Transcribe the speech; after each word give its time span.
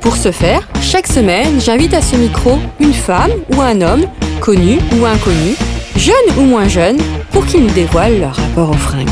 Pour 0.00 0.16
ce 0.16 0.32
faire, 0.32 0.66
chaque 0.80 1.06
semaine, 1.06 1.60
j'invite 1.60 1.92
à 1.92 2.00
ce 2.00 2.16
micro 2.16 2.58
une 2.78 2.94
femme 2.94 3.32
ou 3.54 3.60
un 3.60 3.82
homme, 3.82 4.06
connu 4.40 4.78
ou 4.98 5.04
inconnu, 5.04 5.54
jeune 5.94 6.38
ou 6.38 6.42
moins 6.42 6.68
jeune, 6.68 6.96
pour 7.32 7.44
qu'ils 7.44 7.62
nous 7.62 7.74
dévoilent 7.74 8.18
leur 8.18 8.34
rapport 8.34 8.70
aux 8.70 8.74
fringues. 8.74 9.10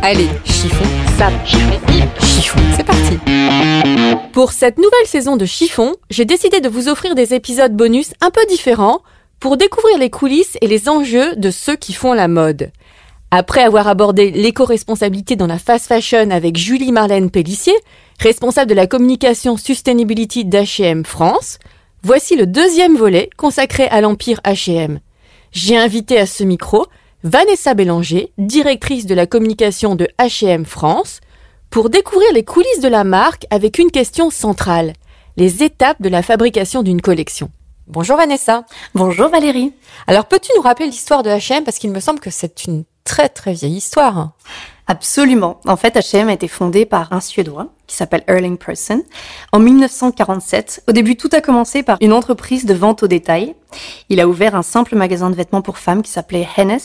Allez, 0.00 0.28
chiffon, 0.44 0.84
sap, 1.18 1.32
chiffon, 1.44 1.80
chiffon, 2.20 2.60
c'est 2.76 2.84
parti. 2.84 3.18
Pour 4.32 4.52
cette 4.52 4.78
nouvelle 4.78 5.06
saison 5.06 5.36
de 5.36 5.44
Chiffon, 5.44 5.96
j'ai 6.08 6.24
décidé 6.24 6.60
de 6.60 6.68
vous 6.68 6.88
offrir 6.88 7.16
des 7.16 7.34
épisodes 7.34 7.74
bonus 7.74 8.12
un 8.20 8.30
peu 8.30 8.44
différents 8.48 9.00
pour 9.40 9.56
découvrir 9.56 9.98
les 9.98 10.10
coulisses 10.10 10.56
et 10.60 10.68
les 10.68 10.88
enjeux 10.88 11.34
de 11.34 11.50
ceux 11.50 11.74
qui 11.74 11.92
font 11.92 12.12
la 12.12 12.28
mode. 12.28 12.70
Après 13.30 13.62
avoir 13.62 13.88
abordé 13.88 14.30
l'éco-responsabilité 14.30 15.36
dans 15.36 15.48
la 15.48 15.58
fast 15.58 15.88
fashion 15.88 16.30
avec 16.30 16.56
Julie 16.56 16.92
Marlène 16.92 17.30
Pellissier, 17.30 17.74
responsable 18.18 18.70
de 18.70 18.74
la 18.74 18.86
communication 18.86 19.56
Sustainability 19.56 20.44
d'H&M 20.44 21.04
France, 21.04 21.58
voici 22.02 22.36
le 22.36 22.46
deuxième 22.46 22.96
volet 22.96 23.30
consacré 23.36 23.86
à 23.88 24.00
l'empire 24.00 24.40
H&M. 24.44 25.00
J'ai 25.52 25.76
invité 25.76 26.18
à 26.18 26.26
ce 26.26 26.44
micro 26.44 26.86
Vanessa 27.24 27.74
Bélanger, 27.74 28.32
directrice 28.38 29.06
de 29.06 29.14
la 29.14 29.26
communication 29.26 29.96
de 29.96 30.08
H&M 30.18 30.64
France, 30.64 31.20
pour 31.70 31.90
découvrir 31.90 32.32
les 32.32 32.44
coulisses 32.44 32.80
de 32.80 32.88
la 32.88 33.04
marque 33.04 33.46
avec 33.50 33.78
une 33.78 33.90
question 33.90 34.30
centrale, 34.30 34.92
les 35.36 35.62
étapes 35.62 36.00
de 36.00 36.08
la 36.08 36.22
fabrication 36.22 36.82
d'une 36.82 37.00
collection. 37.00 37.50
Bonjour 37.90 38.18
Vanessa. 38.18 38.64
Bonjour 38.94 39.30
Valérie. 39.30 39.72
Alors 40.06 40.26
peux-tu 40.26 40.50
nous 40.54 40.60
rappeler 40.60 40.84
l'histoire 40.84 41.22
de 41.22 41.30
H&M 41.30 41.64
parce 41.64 41.78
qu'il 41.78 41.90
me 41.90 42.00
semble 42.00 42.20
que 42.20 42.28
c'est 42.28 42.66
une 42.66 42.84
très 43.02 43.30
très 43.30 43.54
vieille 43.54 43.78
histoire. 43.78 44.32
Absolument. 44.86 45.58
En 45.66 45.78
fait, 45.78 45.96
H&M 45.96 46.28
a 46.28 46.34
été 46.34 46.48
fondé 46.48 46.84
par 46.84 47.10
un 47.14 47.20
Suédois 47.20 47.68
qui 47.86 47.96
s'appelle 47.96 48.24
Erling 48.26 48.58
Persson 48.58 49.02
en 49.52 49.58
1947. 49.58 50.84
Au 50.86 50.92
début, 50.92 51.16
tout 51.16 51.30
a 51.32 51.40
commencé 51.40 51.82
par 51.82 51.96
une 52.02 52.12
entreprise 52.12 52.66
de 52.66 52.74
vente 52.74 53.02
au 53.02 53.06
détail. 53.06 53.54
Il 54.10 54.20
a 54.20 54.28
ouvert 54.28 54.54
un 54.54 54.62
simple 54.62 54.94
magasin 54.94 55.30
de 55.30 55.34
vêtements 55.34 55.62
pour 55.62 55.78
femmes 55.78 56.02
qui 56.02 56.10
s'appelait 56.10 56.46
Hennes, 56.58 56.78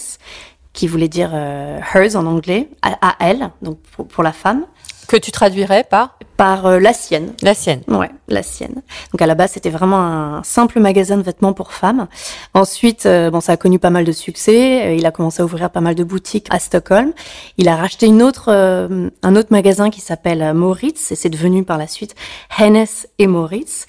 qui 0.71 0.87
voulait 0.87 1.09
dire 1.09 1.31
euh, 1.33 1.79
hers 1.93 2.15
en 2.15 2.25
anglais, 2.25 2.69
à, 2.81 3.09
à 3.09 3.15
elle, 3.19 3.51
donc 3.61 3.77
pour, 3.91 4.07
pour 4.07 4.23
la 4.23 4.31
femme. 4.31 4.65
Que 5.07 5.17
tu 5.17 5.31
traduirais 5.31 5.83
par 5.83 6.17
Par 6.37 6.65
euh, 6.65 6.79
la 6.79 6.93
sienne. 6.93 7.33
La 7.41 7.53
sienne. 7.53 7.81
Ouais, 7.87 8.09
la 8.27 8.41
sienne. 8.43 8.81
Donc 9.11 9.21
à 9.21 9.25
la 9.27 9.35
base, 9.35 9.51
c'était 9.51 9.69
vraiment 9.69 9.99
un 9.99 10.43
simple 10.43 10.79
magasin 10.79 11.17
de 11.17 11.21
vêtements 11.23 11.53
pour 11.53 11.71
femmes. 11.73 12.07
Ensuite, 12.53 13.05
euh, 13.05 13.29
bon, 13.29 13.41
ça 13.41 13.53
a 13.53 13.57
connu 13.57 13.79
pas 13.79 13.89
mal 13.89 14.05
de 14.05 14.11
succès. 14.11 14.85
Euh, 14.87 14.95
Il 14.95 15.05
a 15.05 15.11
commencé 15.11 15.41
à 15.41 15.45
ouvrir 15.45 15.69
pas 15.69 15.81
mal 15.81 15.95
de 15.95 16.03
boutiques 16.03 16.47
à 16.49 16.59
Stockholm. 16.59 17.13
Il 17.57 17.67
a 17.67 17.75
racheté 17.75 18.07
une 18.07 18.21
autre, 18.23 18.45
euh, 18.49 19.09
un 19.21 19.35
autre 19.35 19.49
magasin 19.51 19.89
qui 19.89 20.01
s'appelle 20.01 20.53
Moritz 20.53 21.11
et 21.11 21.15
c'est 21.15 21.29
devenu 21.29 21.63
par 21.63 21.77
la 21.77 21.87
suite 21.87 22.15
Hennes 22.57 22.85
et 23.19 23.27
Moritz. 23.27 23.85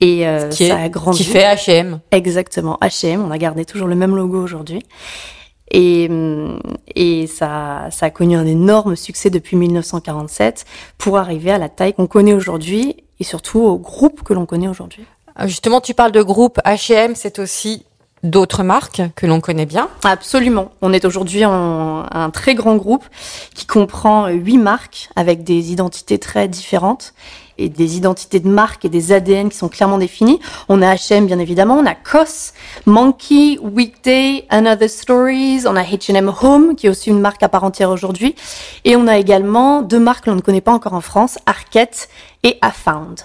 Et 0.00 0.26
ça 0.50 0.76
a 0.78 0.88
grandi. 0.90 1.18
qui 1.18 1.24
fait 1.24 1.42
H&M. 1.44 2.00
Exactement, 2.10 2.76
H&M. 2.82 3.24
On 3.26 3.30
a 3.30 3.38
gardé 3.38 3.64
toujours 3.64 3.88
le 3.88 3.94
même 3.94 4.14
logo 4.14 4.42
aujourd'hui. 4.42 4.82
Et, 5.70 6.08
et 6.94 7.26
ça, 7.26 7.88
ça 7.90 8.06
a 8.06 8.10
connu 8.10 8.36
un 8.36 8.46
énorme 8.46 8.96
succès 8.96 9.30
depuis 9.30 9.56
1947 9.56 10.64
pour 10.98 11.18
arriver 11.18 11.50
à 11.50 11.58
la 11.58 11.68
taille 11.68 11.94
qu'on 11.94 12.06
connaît 12.06 12.34
aujourd'hui 12.34 12.96
et 13.18 13.24
surtout 13.24 13.60
au 13.60 13.78
groupe 13.78 14.22
que 14.22 14.32
l'on 14.32 14.46
connaît 14.46 14.68
aujourd'hui. 14.68 15.04
Euh, 15.40 15.46
Justement, 15.46 15.80
tu 15.80 15.94
parles 15.94 16.12
de 16.12 16.22
groupe 16.22 16.60
H&M, 16.64 17.14
c'est 17.14 17.38
aussi 17.38 17.84
d'autres 18.22 18.62
marques 18.62 19.02
que 19.14 19.26
l'on 19.26 19.40
connaît 19.40 19.66
bien. 19.66 19.88
Absolument. 20.04 20.70
On 20.82 20.92
est 20.92 21.04
aujourd'hui 21.04 21.44
un 21.44 22.30
très 22.32 22.54
grand 22.54 22.76
groupe 22.76 23.04
qui 23.54 23.66
comprend 23.66 24.28
huit 24.28 24.58
marques 24.58 25.10
avec 25.16 25.44
des 25.44 25.70
identités 25.70 26.18
très 26.18 26.48
différentes 26.48 27.14
et 27.58 27.68
des 27.68 27.96
identités 27.96 28.40
de 28.40 28.48
marques 28.48 28.84
et 28.84 28.88
des 28.88 29.12
ADN 29.12 29.48
qui 29.48 29.56
sont 29.56 29.68
clairement 29.68 29.98
définis. 29.98 30.40
On 30.68 30.82
a 30.82 30.94
H&M 30.94 31.26
bien 31.26 31.38
évidemment, 31.38 31.76
on 31.78 31.86
a 31.86 31.94
COS, 31.94 32.52
Monkey, 32.86 33.58
Weekday, 33.60 34.44
Another 34.48 34.90
Stories, 34.90 35.62
on 35.66 35.76
a 35.76 35.82
H&M 35.82 36.32
Home 36.42 36.76
qui 36.76 36.86
est 36.86 36.90
aussi 36.90 37.10
une 37.10 37.20
marque 37.20 37.42
à 37.42 37.48
part 37.48 37.64
entière 37.64 37.90
aujourd'hui 37.90 38.34
et 38.84 38.96
on 38.96 39.06
a 39.06 39.18
également 39.18 39.82
deux 39.82 40.00
marques 40.00 40.24
que 40.24 40.30
l'on 40.30 40.36
ne 40.36 40.40
connaît 40.40 40.60
pas 40.60 40.72
encore 40.72 40.94
en 40.94 41.00
France, 41.00 41.38
Arquette 41.46 42.08
et 42.42 42.58
Afound. 42.62 43.20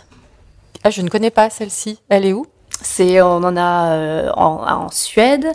Ah, 0.84 0.90
je 0.90 1.02
ne 1.02 1.10
connais 1.10 1.30
pas 1.30 1.50
celle-ci. 1.50 2.00
Elle 2.10 2.26
est 2.26 2.34
où? 2.34 2.46
C'est 2.84 3.22
on 3.22 3.38
en 3.44 3.56
a 3.58 3.92
euh, 3.92 4.30
en, 4.36 4.64
en 4.68 4.90
Suède 4.92 5.48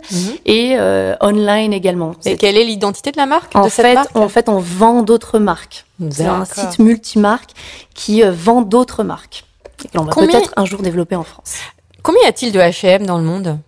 et 0.45 0.75
euh, 0.77 1.15
online 1.21 1.73
également. 1.73 2.13
Et 2.25 2.37
quelle 2.37 2.57
est 2.57 2.63
l'identité 2.63 3.11
de 3.11 3.17
la 3.17 3.25
marque 3.25 3.55
En 3.55 3.65
de 3.65 3.69
cette 3.69 3.85
fait, 3.85 3.93
marque 3.95 4.15
en 4.15 4.29
fait, 4.29 4.47
on 4.49 4.59
vend 4.59 5.03
d'autres 5.03 5.37
marques. 5.39 5.85
C'est 6.11 6.25
un 6.25 6.45
site 6.45 6.79
multimarque 6.79 7.51
qui 7.93 8.23
euh, 8.23 8.31
vend 8.31 8.61
d'autres 8.61 9.03
marques. 9.03 9.45
Et 9.83 9.87
que 9.89 9.97
l'on 9.97 10.03
va 10.05 10.11
Combien- 10.13 10.39
peut-être 10.39 10.53
un 10.55 10.65
jour 10.65 10.81
développer 10.81 11.15
en 11.15 11.23
France. 11.23 11.55
Combien 12.01 12.21
y 12.23 12.27
a-t-il 12.27 12.51
de 12.53 12.59
H&M 12.59 13.05
dans 13.05 13.17
le 13.17 13.23
monde? 13.23 13.59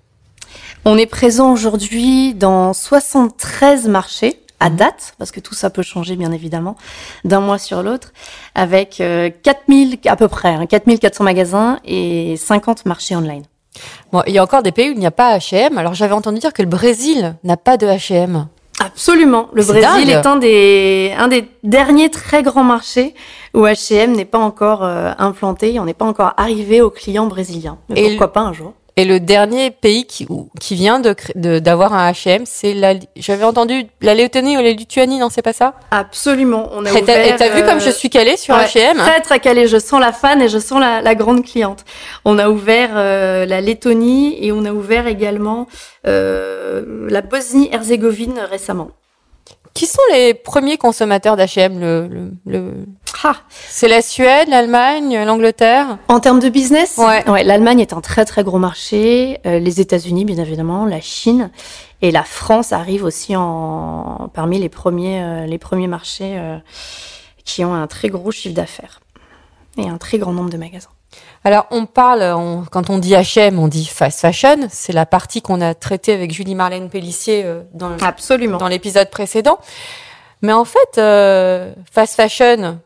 On 0.85 0.97
est 0.97 1.05
présent 1.05 1.51
aujourd'hui 1.51 2.33
dans 2.33 2.73
73 2.73 3.87
marchés 3.89 4.39
à 4.59 4.69
date, 4.69 5.13
parce 5.17 5.31
que 5.31 5.39
tout 5.39 5.53
ça 5.55 5.69
peut 5.69 5.81
changer 5.81 6.15
bien 6.15 6.31
évidemment 6.31 6.75
d'un 7.23 7.39
mois 7.39 7.57
sur 7.57 7.83
l'autre, 7.83 8.11
avec 8.55 9.01
euh, 9.01 9.29
4000 9.43 9.99
à 10.05 10.15
peu 10.15 10.27
près, 10.27 10.49
hein, 10.49 10.65
4400 10.65 11.23
magasins 11.23 11.79
et 11.85 12.35
50 12.37 12.85
marchés 12.85 13.15
online. 13.15 13.43
Bon, 14.11 14.21
il 14.27 14.33
y 14.33 14.37
a 14.37 14.43
encore 14.43 14.63
des 14.63 14.71
pays 14.71 14.89
où 14.89 14.93
il 14.93 14.99
n'y 14.99 15.05
a 15.05 15.11
pas 15.11 15.37
H&M. 15.37 15.77
Alors 15.77 15.93
j'avais 15.93 16.13
entendu 16.13 16.39
dire 16.39 16.53
que 16.53 16.61
le 16.61 16.67
Brésil 16.67 17.35
n'a 17.43 17.57
pas 17.57 17.77
de 17.77 17.87
H&M. 17.87 18.47
Absolument. 18.79 19.49
Le 19.53 19.63
Brésil 19.63 19.81
dingue. 19.81 20.09
est 20.09 20.25
un 20.25 20.37
des, 20.37 21.13
un 21.17 21.27
des 21.27 21.45
derniers 21.63 22.09
très 22.09 22.43
grands 22.43 22.63
marchés 22.63 23.13
où 23.53 23.65
H&M 23.65 24.13
n'est 24.13 24.25
pas 24.25 24.37
encore 24.39 24.83
euh, 24.83 25.11
implanté, 25.17 25.79
on 25.79 25.85
n'est 25.85 25.93
pas 25.93 26.05
encore 26.05 26.33
arrivé 26.37 26.81
aux 26.81 26.89
clients 26.89 27.27
brésiliens. 27.27 27.77
Mais 27.89 28.01
Et 28.01 28.09
pourquoi 28.09 28.31
pas 28.33 28.41
un 28.41 28.53
jour? 28.53 28.73
Et 28.99 29.05
le 29.05 29.19
dernier 29.21 29.71
pays 29.71 30.05
qui, 30.05 30.27
qui 30.59 30.75
vient 30.75 30.99
de 30.99 31.13
cré- 31.13 31.31
de- 31.35 31.59
d'avoir 31.59 31.93
un 31.93 32.11
H&M, 32.11 32.43
c'est 32.45 32.73
la. 32.73 32.95
J'avais 33.15 33.45
entendu 33.45 33.85
la 34.01 34.13
Lettonie 34.13 34.57
ou 34.57 34.61
la 34.61 34.71
Lituanie, 34.71 35.19
non, 35.19 35.29
c'est 35.29 35.41
pas 35.41 35.53
ça? 35.53 35.75
Absolument. 35.91 36.69
On 36.73 36.85
a 36.85 36.91
Et 36.91 37.01
t'as 37.03 37.37
t'as 37.37 37.49
vu 37.49 37.61
euh, 37.61 37.65
comme 37.65 37.79
je 37.79 37.91
suis 37.91 38.09
calée 38.09 38.35
sur 38.35 38.55
ouais, 38.55 38.65
H&M 38.65 38.97
Très 38.97 39.21
très 39.21 39.39
calé. 39.39 39.67
Je 39.67 39.77
sens 39.79 40.01
la 40.01 40.11
fan 40.11 40.41
et 40.41 40.49
je 40.49 40.59
sens 40.59 40.81
la, 40.81 41.01
la 41.01 41.15
grande 41.15 41.45
cliente. 41.45 41.85
On 42.25 42.37
a 42.37 42.49
ouvert 42.49 42.89
euh, 42.95 43.45
la 43.45 43.61
Lettonie 43.61 44.37
et 44.45 44.51
on 44.51 44.65
a 44.65 44.71
ouvert 44.73 45.07
également 45.07 45.67
euh, 46.05 46.83
la 47.09 47.21
Bosnie-Herzégovine 47.21 48.39
récemment. 48.51 48.89
Qui 49.73 49.85
sont 49.85 50.01
les 50.11 50.33
premiers 50.33 50.77
consommateurs 50.77 51.37
d'H&M 51.37 51.79
le, 51.79 52.07
le, 52.07 52.31
le- 52.45 52.73
Ah, 53.23 53.35
C'est 53.67 53.87
la 53.89 54.01
Suède, 54.01 54.47
l'Allemagne, 54.49 55.23
l'Angleterre? 55.25 55.97
En 56.07 56.19
termes 56.19 56.39
de 56.39 56.47
business, 56.49 56.97
Ouais. 56.97 57.23
l'Allemagne 57.43 57.79
est 57.81 57.91
un 57.93 58.01
très 58.01 58.23
très 58.23 58.43
gros 58.43 58.59
marché, 58.59 59.39
euh, 59.45 59.59
les 59.59 59.81
États-Unis 59.81 60.23
bien 60.25 60.37
évidemment, 60.37 60.85
la 60.85 61.01
Chine 61.01 61.49
et 62.01 62.11
la 62.11 62.23
France 62.23 62.71
arrive 62.71 63.03
aussi 63.03 63.35
en 63.35 64.29
parmi 64.33 64.57
les 64.59 64.69
premiers 64.69 65.21
euh, 65.21 65.45
les 65.45 65.57
premiers 65.57 65.87
marchés 65.87 66.35
euh, 66.37 66.57
qui 67.43 67.65
ont 67.65 67.73
un 67.73 67.87
très 67.87 68.07
gros 68.09 68.31
chiffre 68.31 68.55
d'affaires 68.55 69.01
et 69.77 69.89
un 69.89 69.97
très 69.97 70.17
grand 70.17 70.31
nombre 70.31 70.49
de 70.49 70.57
magasins. 70.57 70.89
Alors, 71.43 71.65
on 71.71 71.85
parle, 71.87 72.21
on- 72.21 72.63
quand 72.71 72.89
on 72.89 72.99
dit 72.99 73.13
H&M, 73.15 73.57
on 73.59 73.67
dit 73.67 73.85
fast 73.85 74.19
fashion. 74.21 74.67
C'est 74.69 74.93
la 74.93 75.05
partie 75.05 75.41
qu'on 75.41 75.59
a 75.61 75.73
traitée 75.73 76.13
avec 76.13 76.31
Julie 76.31 76.53
Marlène 76.55 76.89
Pellissier 76.89 77.43
euh, 77.45 77.61
dans, 77.73 77.97
Absolument. 78.01 78.57
dans 78.59 78.67
l'épisode 78.67 79.09
précédent. 79.09 79.57
Mais 80.41 80.53
en 80.53 80.65
fait, 80.65 80.97
euh, 80.97 81.73
fast 81.91 82.15
fashion, 82.15 82.79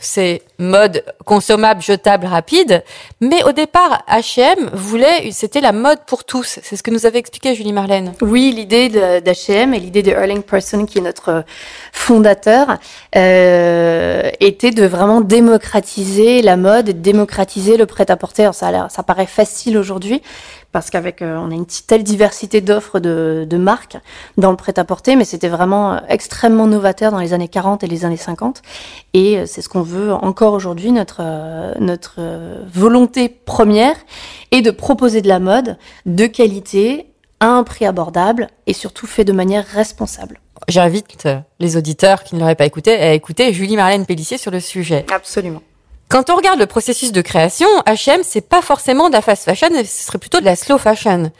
c'est 0.00 0.42
mode 0.58 1.04
consommable, 1.24 1.82
jetable, 1.82 2.26
rapide. 2.26 2.82
Mais 3.20 3.44
au 3.44 3.52
départ, 3.52 4.02
H&M 4.08 4.70
voulait, 4.72 5.30
c'était 5.30 5.60
la 5.60 5.72
mode 5.72 6.00
pour 6.06 6.24
tous. 6.24 6.58
C'est 6.62 6.76
ce 6.76 6.82
que 6.82 6.90
nous 6.90 7.06
avait 7.06 7.18
expliqué 7.18 7.54
Julie 7.54 7.72
Marlène. 7.72 8.14
Oui, 8.22 8.52
l'idée 8.54 8.88
d'H&M 8.88 9.74
et 9.74 9.78
l'idée 9.78 10.02
de 10.02 10.10
Erling 10.10 10.42
Person, 10.42 10.86
qui 10.86 10.98
est 10.98 11.02
notre 11.02 11.44
fondateur, 11.92 12.78
euh, 13.14 14.30
était 14.40 14.70
de 14.70 14.86
vraiment 14.86 15.20
démocratiser 15.20 16.42
la 16.42 16.56
mode 16.56 16.88
et 16.88 16.94
démocratiser 16.94 17.76
le 17.76 17.86
prêt-à-porter. 17.86 18.50
Ça, 18.54 18.88
ça 18.88 19.02
paraît 19.02 19.26
facile 19.26 19.76
aujourd'hui, 19.76 20.22
parce 20.72 20.90
qu'avec 20.90 21.22
euh, 21.22 21.36
on 21.36 21.50
a 21.50 21.54
une 21.54 21.66
telle 21.66 22.04
diversité 22.04 22.60
d'offres 22.60 23.00
de, 23.00 23.46
de, 23.48 23.56
marques 23.56 23.96
dans 24.36 24.50
le 24.50 24.56
prêt-à-porter, 24.56 25.16
mais 25.16 25.24
c'était 25.24 25.48
vraiment 25.48 25.94
euh, 25.94 25.98
extrêmement 26.08 26.66
novateur 26.66 27.10
dans 27.10 27.18
les 27.18 27.32
années 27.32 27.48
40 27.48 27.82
et 27.84 27.86
les 27.86 28.04
années 28.04 28.16
50. 28.16 28.62
Et 29.14 29.38
euh, 29.38 29.46
c'est 29.46 29.62
ce 29.62 29.68
qu'on 29.68 29.82
veut 29.82 30.12
encore 30.12 30.54
aujourd'hui, 30.54 30.92
notre, 30.92 31.22
notre 31.80 32.20
volonté 32.72 33.28
première 33.28 33.96
est 34.50 34.62
de 34.62 34.70
proposer 34.70 35.22
de 35.22 35.28
la 35.28 35.40
mode 35.40 35.76
de 36.06 36.26
qualité 36.26 37.06
à 37.40 37.48
un 37.48 37.64
prix 37.64 37.86
abordable 37.86 38.48
et 38.66 38.72
surtout 38.72 39.06
fait 39.06 39.24
de 39.24 39.32
manière 39.32 39.64
responsable. 39.66 40.40
J'invite 40.68 41.26
les 41.58 41.76
auditeurs 41.76 42.22
qui 42.22 42.34
ne 42.34 42.40
l'auraient 42.40 42.54
pas 42.54 42.66
écouté 42.66 42.92
à 42.92 43.14
écouter 43.14 43.52
Julie 43.52 43.76
Marlène 43.76 44.04
Pellissier 44.04 44.36
sur 44.36 44.50
le 44.50 44.60
sujet. 44.60 45.06
Absolument. 45.12 45.62
Quand 46.10 46.28
on 46.28 46.34
regarde 46.34 46.58
le 46.58 46.66
processus 46.66 47.12
de 47.12 47.20
création, 47.20 47.68
H&M, 47.86 48.22
c'est 48.24 48.40
pas 48.40 48.62
forcément 48.62 49.10
de 49.10 49.14
la 49.14 49.22
fast 49.22 49.44
fashion, 49.44 49.68
ce 49.72 49.84
serait 49.84 50.18
plutôt 50.18 50.40
de 50.40 50.44
la 50.44 50.56
slow 50.56 50.76
fashion. 50.76 51.30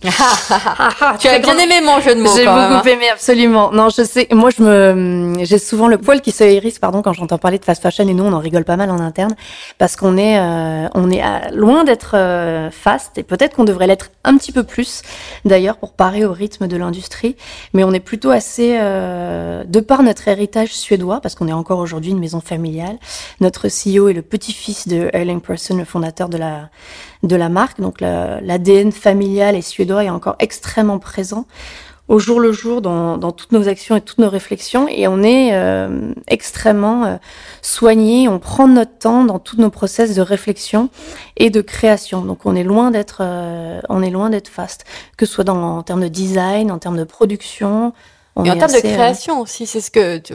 Tu 0.00 1.28
as 1.28 1.38
bien 1.40 1.58
aimé 1.58 1.82
mon 1.84 2.00
jeu 2.00 2.14
de 2.14 2.22
mots. 2.22 2.34
J'ai 2.34 2.44
beaucoup 2.44 2.56
hein. 2.56 2.82
aimé, 2.86 3.10
absolument. 3.12 3.70
Non, 3.70 3.90
je 3.90 4.02
sais. 4.02 4.28
Moi, 4.32 4.48
je 4.48 4.62
me, 4.62 5.44
j'ai 5.44 5.58
souvent 5.58 5.88
le 5.88 5.98
poil 5.98 6.22
qui 6.22 6.32
se 6.32 6.42
hérisse, 6.42 6.78
pardon, 6.78 7.02
quand 7.02 7.12
j'entends 7.12 7.36
parler 7.36 7.58
de 7.58 7.64
fast 7.66 7.82
fashion. 7.82 8.08
Et 8.08 8.14
nous, 8.14 8.24
on 8.24 8.32
en 8.32 8.38
rigole 8.38 8.64
pas 8.64 8.76
mal 8.76 8.90
en 8.90 8.98
interne, 8.98 9.34
parce 9.76 9.96
qu'on 9.96 10.16
est, 10.16 10.38
euh, 10.38 10.88
on 10.94 11.10
est 11.10 11.22
loin 11.52 11.84
d'être 11.84 12.12
euh, 12.14 12.70
fast, 12.70 13.18
et 13.18 13.22
peut-être 13.22 13.56
qu'on 13.56 13.64
devrait 13.64 13.86
l'être 13.86 14.10
un 14.24 14.38
petit 14.38 14.52
peu 14.52 14.62
plus, 14.62 15.02
d'ailleurs, 15.44 15.76
pour 15.76 15.92
parer 15.92 16.24
au 16.24 16.32
rythme 16.32 16.66
de 16.66 16.78
l'industrie. 16.78 17.36
Mais 17.74 17.84
on 17.84 17.92
est 17.92 18.00
plutôt 18.00 18.30
assez, 18.30 18.78
euh, 18.80 19.64
de 19.64 19.80
par 19.80 20.02
notre 20.02 20.28
héritage 20.28 20.72
suédois, 20.72 21.20
parce 21.20 21.34
qu'on 21.34 21.48
est 21.48 21.52
encore 21.52 21.78
aujourd'hui 21.78 22.12
une 22.12 22.20
maison 22.20 22.40
familiale. 22.40 22.96
Notre 23.40 23.68
CEO 23.68 24.08
est 24.08 24.14
le 24.14 24.22
petit-fils 24.22 24.88
de 24.88 25.10
Erling 25.12 25.42
Persson, 25.42 25.76
le 25.76 25.84
fondateur 25.84 26.30
de 26.30 26.38
la 26.38 26.70
de 27.22 27.36
la 27.36 27.48
marque. 27.48 27.80
Donc 27.80 28.00
l'ADN 28.00 28.92
familial 28.92 29.56
et 29.56 29.62
suédois 29.62 29.89
est 29.98 30.10
encore 30.10 30.36
extrêmement 30.38 30.98
présent 30.98 31.46
au 32.10 32.18
jour 32.18 32.40
le 32.40 32.50
jour 32.50 32.82
dans, 32.82 33.16
dans, 33.16 33.30
toutes 33.30 33.52
nos 33.52 33.68
actions 33.68 33.94
et 33.94 34.00
toutes 34.00 34.18
nos 34.18 34.28
réflexions 34.28 34.88
et 34.88 35.06
on 35.06 35.22
est 35.22 35.54
euh, 35.54 36.12
extrêmement 36.26 37.04
euh, 37.04 37.16
soigné, 37.62 38.28
on 38.28 38.40
prend 38.40 38.66
notre 38.66 38.98
temps 38.98 39.24
dans 39.24 39.38
tous 39.38 39.58
nos 39.58 39.70
process 39.70 40.16
de 40.16 40.20
réflexion 40.20 40.90
et 41.36 41.50
de 41.50 41.60
création. 41.60 42.22
Donc 42.22 42.46
on 42.46 42.56
est 42.56 42.64
loin 42.64 42.90
d'être 42.90 43.18
euh, 43.20 43.80
on 43.88 44.02
est 44.02 44.10
loin 44.10 44.28
d'être 44.28 44.48
fast, 44.48 44.84
que 45.16 45.24
ce 45.24 45.32
soit 45.32 45.44
dans, 45.44 45.78
en 45.78 45.82
termes 45.84 46.02
de 46.02 46.08
design, 46.08 46.72
en 46.72 46.78
termes 46.78 46.98
de 46.98 47.04
production. 47.04 47.92
On 48.34 48.44
et 48.44 48.50
en 48.50 48.58
termes 48.58 48.72
de 48.72 48.80
création 48.80 49.40
aussi, 49.40 49.66
c'est 49.66 49.80
ce 49.80 49.92
que 49.92 50.18
tu, 50.18 50.34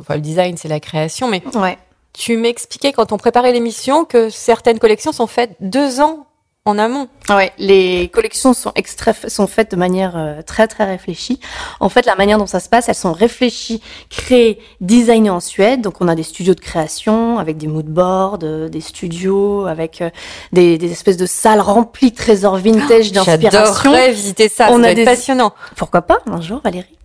enfin, 0.00 0.16
le 0.16 0.20
design 0.22 0.56
c'est 0.56 0.68
la 0.68 0.80
création, 0.80 1.28
mais 1.28 1.40
ouais. 1.54 1.78
Tu 2.14 2.36
m'expliquais 2.36 2.92
quand 2.92 3.12
on 3.12 3.16
préparait 3.16 3.52
l'émission 3.52 4.04
que 4.04 4.28
certaines 4.28 4.78
collections 4.80 5.12
sont 5.12 5.28
faites 5.28 5.56
deux 5.60 6.00
ans 6.00 6.26
en 6.64 6.78
amont. 6.78 7.08
Ouais, 7.28 7.52
les 7.58 8.08
collections 8.12 8.54
sont 8.54 8.70
extra 8.76 9.12
sont 9.26 9.48
faites 9.48 9.72
de 9.72 9.76
manière 9.76 10.16
euh, 10.16 10.42
très 10.42 10.68
très 10.68 10.84
réfléchie. 10.84 11.40
En 11.80 11.88
fait, 11.88 12.06
la 12.06 12.14
manière 12.14 12.38
dont 12.38 12.46
ça 12.46 12.60
se 12.60 12.68
passe, 12.68 12.88
elles 12.88 12.94
sont 12.94 13.12
réfléchies, 13.12 13.82
créées, 14.10 14.60
designées 14.80 15.30
en 15.30 15.40
Suède. 15.40 15.80
Donc, 15.80 16.00
on 16.00 16.06
a 16.06 16.14
des 16.14 16.22
studios 16.22 16.54
de 16.54 16.60
création 16.60 17.40
avec 17.40 17.56
des 17.56 17.66
mood 17.66 17.86
boards, 17.86 18.38
euh, 18.44 18.68
des 18.68 18.80
studios 18.80 19.66
avec 19.66 20.02
euh, 20.02 20.10
des, 20.52 20.78
des, 20.78 20.92
espèces 20.92 21.16
de 21.16 21.26
salles 21.26 21.60
remplies 21.60 22.12
de 22.12 22.16
trésors 22.16 22.58
vintage 22.58 23.08
oh, 23.10 23.14
d'inspiration. 23.14 23.50
J'adorerais 23.50 24.12
visiter 24.12 24.48
ça. 24.48 24.68
On 24.70 24.82
ça 24.82 24.90
a 24.90 24.94
des... 24.94 25.04
passionnant. 25.04 25.54
Pourquoi 25.74 26.02
pas 26.02 26.20
un 26.26 26.40
jour, 26.40 26.60
Valérie? 26.62 26.96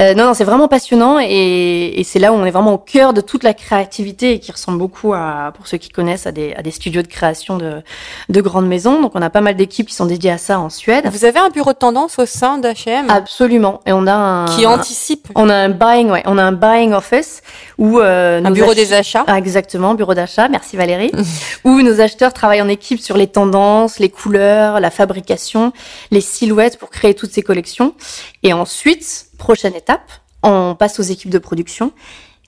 Euh, 0.00 0.12
non, 0.14 0.24
non, 0.26 0.34
c'est 0.34 0.44
vraiment 0.44 0.66
passionnant 0.66 1.20
et, 1.20 2.00
et 2.00 2.02
c'est 2.02 2.18
là 2.18 2.32
où 2.32 2.34
on 2.34 2.44
est 2.44 2.50
vraiment 2.50 2.74
au 2.74 2.78
cœur 2.78 3.12
de 3.12 3.20
toute 3.20 3.44
la 3.44 3.54
créativité 3.54 4.32
et 4.32 4.40
qui 4.40 4.50
ressemble 4.50 4.78
beaucoup 4.78 5.14
à, 5.14 5.52
pour 5.54 5.68
ceux 5.68 5.78
qui 5.78 5.88
connaissent, 5.88 6.26
à 6.26 6.32
des, 6.32 6.52
à 6.54 6.62
des 6.62 6.72
studios 6.72 7.02
de 7.02 7.06
création 7.06 7.58
de, 7.58 7.80
de 8.28 8.40
grandes 8.40 8.66
maisons. 8.66 9.00
Donc 9.00 9.12
on 9.14 9.22
a 9.22 9.30
pas 9.30 9.40
mal 9.40 9.54
d'équipes 9.54 9.86
qui 9.86 9.94
sont 9.94 10.06
dédiées 10.06 10.32
à 10.32 10.38
ça 10.38 10.58
en 10.58 10.68
Suède. 10.68 11.08
Vous 11.12 11.24
avez 11.24 11.38
un 11.38 11.48
bureau 11.48 11.72
de 11.72 11.78
tendance 11.78 12.18
au 12.18 12.26
sein 12.26 12.58
d'H&M 12.58 13.08
Absolument. 13.08 13.80
Et 13.86 13.92
on 13.92 14.08
a 14.08 14.14
un 14.14 14.46
qui 14.46 14.66
anticipe. 14.66 15.28
On 15.36 15.48
a 15.48 15.54
un 15.54 15.68
buying, 15.68 16.10
ouais, 16.10 16.24
on 16.26 16.38
a 16.38 16.42
un 16.42 16.52
buying 16.52 16.92
office 16.92 17.42
où 17.78 18.00
euh, 18.00 18.42
un 18.44 18.50
bureau 18.50 18.74
des 18.74 18.94
achats. 18.94 19.22
Ah, 19.28 19.38
exactement, 19.38 19.94
bureau 19.94 20.14
d'achat. 20.14 20.48
Merci 20.48 20.76
Valérie. 20.76 21.12
où 21.64 21.82
nos 21.82 22.00
acheteurs 22.00 22.32
travaillent 22.32 22.62
en 22.62 22.68
équipe 22.68 23.00
sur 23.00 23.16
les 23.16 23.28
tendances, 23.28 24.00
les 24.00 24.08
couleurs, 24.08 24.80
la 24.80 24.90
fabrication, 24.90 25.72
les 26.10 26.20
silhouettes 26.20 26.78
pour 26.78 26.90
créer 26.90 27.14
toutes 27.14 27.30
ces 27.30 27.42
collections. 27.42 27.94
Et 28.42 28.52
ensuite, 28.52 29.26
prochaine 29.44 29.74
étape, 29.74 30.10
on 30.42 30.74
passe 30.74 30.98
aux 30.98 31.08
équipes 31.14 31.30
de 31.30 31.38
production. 31.38 31.92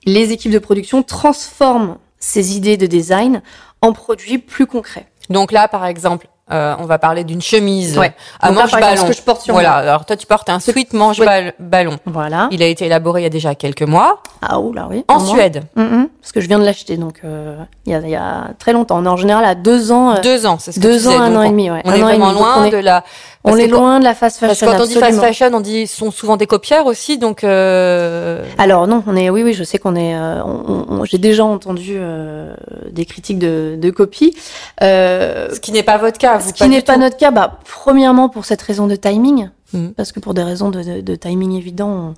Les 0.05 0.31
équipes 0.31 0.51
de 0.51 0.59
production 0.59 1.03
transforment 1.03 1.97
ces 2.19 2.57
idées 2.57 2.77
de 2.77 2.87
design 2.87 3.41
en 3.81 3.93
produits 3.93 4.39
plus 4.39 4.65
concrets. 4.65 5.07
Donc 5.29 5.51
là, 5.51 5.67
par 5.67 5.85
exemple, 5.85 6.27
euh, 6.49 6.75
on 6.79 6.85
va 6.85 6.97
parler 6.97 7.25
d'une 7.25 7.41
chemise 7.41 7.97
ouais. 7.97 8.13
à 8.39 8.51
manche 8.51 8.71
ballon. 8.71 9.05
que 9.05 9.13
je 9.13 9.21
porte 9.21 9.41
sur 9.41 9.53
voilà. 9.53 9.73
Alors 9.73 10.05
toi, 10.05 10.15
tu 10.15 10.25
portes 10.25 10.49
un 10.49 10.61
sweat 10.61 10.93
manche 10.93 11.19
ballon. 11.59 11.97
Voilà. 12.05 12.47
Il 12.51 12.63
a 12.63 12.67
été 12.67 12.85
élaboré 12.85 13.21
il 13.21 13.23
y 13.23 13.27
a 13.27 13.29
déjà 13.29 13.53
quelques 13.53 13.81
mois. 13.83 14.23
Ah 14.41 14.59
oula, 14.59 14.87
oui. 14.89 15.03
En 15.09 15.19
Suède. 15.19 15.63
Mm 15.75 15.83
-hmm. 15.83 16.07
Parce 16.21 16.31
que 16.31 16.39
je 16.39 16.47
viens 16.47 16.59
de 16.59 16.63
l'acheter, 16.63 16.95
donc 16.95 17.19
euh, 17.25 17.57
il, 17.85 17.91
y 17.91 17.95
a, 17.95 17.99
il, 17.99 18.09
y 18.09 18.15
a, 18.15 18.53
très 18.59 18.71
longtemps. 18.71 18.97
On 18.99 19.05
est 19.05 19.15
en 19.17 19.17
général 19.17 19.43
à 19.43 19.55
deux 19.55 19.91
ans. 19.91 20.07
Euh, 20.15 20.21
deux 20.21 20.45
ans, 20.45 20.57
c'est 20.57 20.71
ce 20.71 20.79
que 20.79 20.87
Deux 20.87 20.99
tu 20.99 21.07
ans, 21.07 21.11
disais, 21.11 21.23
un 21.27 21.35
an 21.35 21.43
et 21.43 21.49
demi, 21.49 21.69
ouais. 21.69 21.81
On 21.83 21.89
un 21.89 21.95
est 21.95 22.03
an 22.03 22.07
vraiment 22.07 22.29
et 22.29 22.33
demi. 22.33 22.39
Loin 22.39 22.53
on 22.59 22.63
est, 22.63 22.71
de 22.79 22.83
la. 22.89 23.03
On 23.47 23.57
est 23.57 23.67
loin 23.67 23.99
de 23.99 24.03
la 24.03 24.13
fast 24.13 24.39
fashion. 24.39 24.47
Parce 24.47 24.59
que 24.59 24.65
quand 24.65 24.83
on 24.83 24.87
dit 24.87 24.95
fast 24.95 25.19
fashion, 25.19 25.49
on 25.53 25.61
dit 25.61 25.87
sont 25.87 26.11
souvent 26.11 26.37
des 26.37 26.47
copières 26.47 26.85
aussi, 26.85 27.17
donc. 27.17 27.43
Euh... 27.43 28.43
Alors 28.57 28.87
non, 28.87 29.03
on 29.07 29.15
est, 29.15 29.29
oui, 29.29 29.43
oui, 29.43 29.53
je 29.53 29.63
sais 29.63 29.77
qu'on 29.79 29.95
est. 29.95 30.15
Euh, 30.15 30.43
on, 30.43 30.85
on, 30.89 31.05
J'ai 31.05 31.17
déjà 31.17 31.45
entendu 31.45 31.95
euh, 31.95 32.53
des 32.91 33.05
critiques 33.05 33.39
de, 33.39 33.77
de 33.79 33.89
copies. 33.89 34.35
Euh, 34.83 35.49
ce 35.53 35.59
qui 35.59 35.71
n'est 35.71 35.83
pas 35.83 35.97
votre 35.97 36.17
cas. 36.17 36.37
Vous 36.37 36.49
ce 36.49 36.53
qui 36.53 36.67
n'est 36.67 36.81
pas 36.81 36.97
notre 36.97 37.17
cas, 37.17 37.31
bah 37.31 37.59
premièrement 37.65 38.29
pour 38.29 38.45
cette 38.45 38.61
raison 38.61 38.87
de 38.87 38.95
timing, 38.95 39.49
Mm. 39.73 39.89
parce 39.89 40.11
que 40.13 40.19
pour 40.19 40.33
des 40.33 40.43
raisons 40.43 40.69
de, 40.69 40.81
de, 40.81 41.01
de 41.01 41.15
timing 41.15 41.51
évident, 41.53 42.13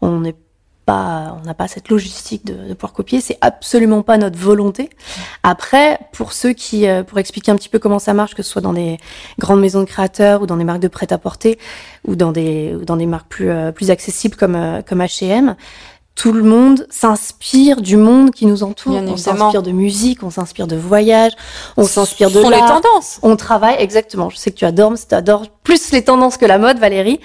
on, 0.00 0.08
on 0.08 0.24
est 0.24 0.34
pas, 0.88 1.36
on 1.38 1.44
n'a 1.44 1.52
pas 1.52 1.68
cette 1.68 1.90
logistique 1.90 2.46
de, 2.46 2.66
de 2.66 2.72
pouvoir 2.72 2.94
copier. 2.94 3.20
C'est 3.20 3.36
absolument 3.42 4.00
pas 4.00 4.16
notre 4.16 4.38
volonté. 4.38 4.88
Après, 5.42 5.98
pour 6.14 6.32
ceux 6.32 6.54
qui, 6.54 6.88
euh, 6.88 7.02
pour 7.02 7.18
expliquer 7.18 7.52
un 7.52 7.56
petit 7.56 7.68
peu 7.68 7.78
comment 7.78 7.98
ça 7.98 8.14
marche, 8.14 8.34
que 8.34 8.42
ce 8.42 8.50
soit 8.50 8.62
dans 8.62 8.72
des 8.72 8.96
grandes 9.38 9.60
maisons 9.60 9.80
de 9.80 9.84
créateurs 9.84 10.40
ou 10.40 10.46
dans 10.46 10.56
des 10.56 10.64
marques 10.64 10.80
de 10.80 10.88
prêt-à-porter 10.88 11.58
ou 12.06 12.16
dans 12.16 12.32
des, 12.32 12.74
ou 12.74 12.86
dans 12.86 12.96
des 12.96 13.04
marques 13.04 13.28
plus, 13.28 13.50
euh, 13.50 13.70
plus 13.70 13.90
accessibles 13.90 14.34
comme, 14.34 14.54
euh, 14.54 14.80
comme 14.80 15.02
H&M, 15.02 15.56
tout 16.14 16.32
le 16.32 16.42
monde 16.42 16.86
s'inspire 16.88 17.82
du 17.82 17.98
monde 17.98 18.30
qui 18.30 18.46
nous 18.46 18.62
entoure. 18.62 18.98
Bien 18.98 19.12
on 19.12 19.18
s'inspire 19.18 19.62
de 19.62 19.72
musique, 19.72 20.22
on 20.22 20.30
s'inspire 20.30 20.66
de 20.66 20.76
voyage, 20.76 21.32
on 21.76 21.84
s'inspire 21.84 22.30
de 22.30 22.40
sont 22.40 22.48
les 22.48 22.60
tendances. 22.60 23.18
On 23.22 23.36
travaille, 23.36 23.76
exactement. 23.78 24.30
Je 24.30 24.38
sais 24.38 24.50
que 24.50 24.56
tu 24.56 24.64
adores, 24.64 24.94
tu 25.06 25.14
adores 25.14 25.48
plus 25.62 25.92
les 25.92 26.02
tendances 26.02 26.38
que 26.38 26.46
la 26.46 26.56
mode, 26.56 26.78
Valérie. 26.78 27.20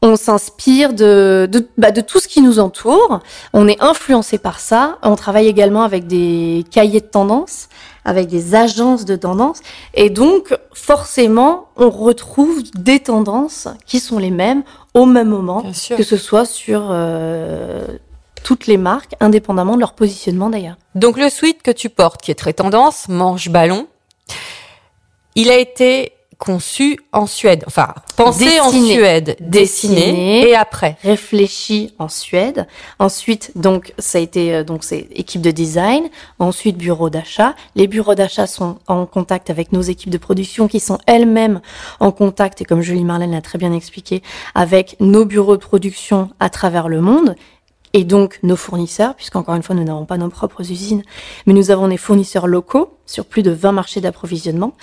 On 0.00 0.14
s'inspire 0.14 0.92
de, 0.92 1.48
de, 1.50 1.66
bah, 1.76 1.90
de 1.90 2.00
tout 2.00 2.20
ce 2.20 2.28
qui 2.28 2.40
nous 2.40 2.60
entoure. 2.60 3.20
On 3.52 3.66
est 3.66 3.82
influencé 3.82 4.38
par 4.38 4.60
ça. 4.60 4.98
On 5.02 5.16
travaille 5.16 5.48
également 5.48 5.82
avec 5.82 6.06
des 6.06 6.64
cahiers 6.70 7.00
de 7.00 7.06
tendance, 7.06 7.68
avec 8.04 8.28
des 8.28 8.54
agences 8.54 9.04
de 9.04 9.16
tendance. 9.16 9.60
Et 9.94 10.08
donc, 10.08 10.56
forcément, 10.72 11.68
on 11.76 11.90
retrouve 11.90 12.62
des 12.74 13.00
tendances 13.00 13.66
qui 13.86 13.98
sont 13.98 14.18
les 14.18 14.30
mêmes 14.30 14.62
au 14.94 15.04
même 15.04 15.28
moment, 15.28 15.62
que 15.62 16.02
ce 16.02 16.16
soit 16.16 16.44
sur 16.44 16.88
euh, 16.90 17.84
toutes 18.44 18.66
les 18.66 18.76
marques, 18.76 19.14
indépendamment 19.20 19.74
de 19.74 19.80
leur 19.80 19.94
positionnement 19.94 20.48
d'ailleurs. 20.48 20.76
Donc 20.94 21.18
le 21.18 21.28
sweat 21.28 21.62
que 21.62 21.70
tu 21.70 21.90
portes, 21.90 22.22
qui 22.22 22.30
est 22.30 22.36
très 22.36 22.52
tendance, 22.52 23.08
manche 23.08 23.48
ballon, 23.48 23.88
il 25.34 25.50
a 25.50 25.58
été 25.58 26.12
conçu 26.38 26.98
en 27.12 27.26
Suède, 27.26 27.64
enfin 27.66 27.88
pensé 28.16 28.60
en. 28.60 28.70
Suède, 28.70 29.36
dessiné, 29.40 29.96
Dessiné. 29.96 30.48
et 30.48 30.54
après. 30.54 30.96
réfléchi 31.02 31.92
en 31.98 32.08
Suède. 32.08 32.66
Ensuite, 33.00 33.52
donc, 33.56 33.92
ça 33.98 34.18
a 34.18 34.20
été, 34.20 34.54
euh, 34.54 34.64
donc, 34.64 34.84
c'est 34.84 35.08
équipe 35.14 35.42
de 35.42 35.50
design. 35.50 36.08
Ensuite, 36.38 36.78
bureau 36.78 37.10
d'achat. 37.10 37.54
Les 37.74 37.88
bureaux 37.88 38.14
d'achat 38.14 38.46
sont 38.46 38.78
en 38.86 39.04
contact 39.04 39.50
avec 39.50 39.72
nos 39.72 39.82
équipes 39.82 40.10
de 40.10 40.18
production 40.18 40.68
qui 40.68 40.80
sont 40.80 40.98
elles-mêmes 41.06 41.60
en 42.00 42.12
contact, 42.12 42.62
et 42.62 42.64
comme 42.64 42.82
Julie 42.82 43.04
Marlène 43.04 43.32
l'a 43.32 43.42
très 43.42 43.58
bien 43.58 43.72
expliqué, 43.72 44.22
avec 44.54 44.96
nos 45.00 45.24
bureaux 45.24 45.56
de 45.56 45.62
production 45.62 46.30
à 46.38 46.50
travers 46.50 46.88
le 46.88 47.00
monde. 47.00 47.34
Et 47.94 48.04
donc 48.04 48.38
nos 48.42 48.56
fournisseurs, 48.56 49.14
puisqu'encore 49.14 49.54
une 49.54 49.62
fois, 49.62 49.74
nous 49.74 49.84
n'avons 49.84 50.04
pas 50.04 50.18
nos 50.18 50.28
propres 50.28 50.70
usines, 50.70 51.02
mais 51.46 51.52
nous 51.52 51.70
avons 51.70 51.88
des 51.88 51.96
fournisseurs 51.96 52.46
locaux 52.46 52.92
sur 53.06 53.24
plus 53.24 53.42
de 53.42 53.50
20 53.50 53.72
marchés 53.72 54.00
d'approvisionnement. 54.00 54.74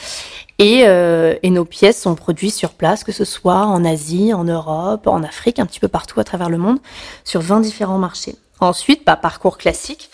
Et, 0.58 0.84
euh, 0.86 1.36
et 1.44 1.50
nos 1.50 1.66
pièces 1.66 2.02
sont 2.02 2.16
produites 2.16 2.54
sur 2.54 2.72
place, 2.72 3.04
que 3.04 3.12
ce 3.12 3.26
soit 3.26 3.66
en 3.66 3.84
Asie, 3.84 4.34
en 4.34 4.46
Europe, 4.46 5.08
en 5.08 5.22
Afrique, 5.24 5.60
un 5.60 5.66
petit 5.66 5.80
peu 5.80 5.88
partout 5.88 6.20
à 6.20 6.24
travers 6.24 6.50
le 6.50 6.58
monde, 6.58 6.80
sur 7.24 7.42
20 7.42 7.60
différents 7.60 7.98
marchés. 7.98 8.36
Ensuite, 8.60 9.06
bah, 9.06 9.18
parcours 9.18 9.58
classique. 9.58 10.10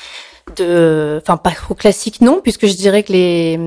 De, 0.57 1.19
enfin 1.21 1.38
pas 1.38 1.51
trop 1.51 1.75
classique 1.75 2.19
non, 2.21 2.39
puisque 2.41 2.65
je 2.67 2.75
dirais 2.75 3.03
que 3.03 3.12
les 3.13 3.57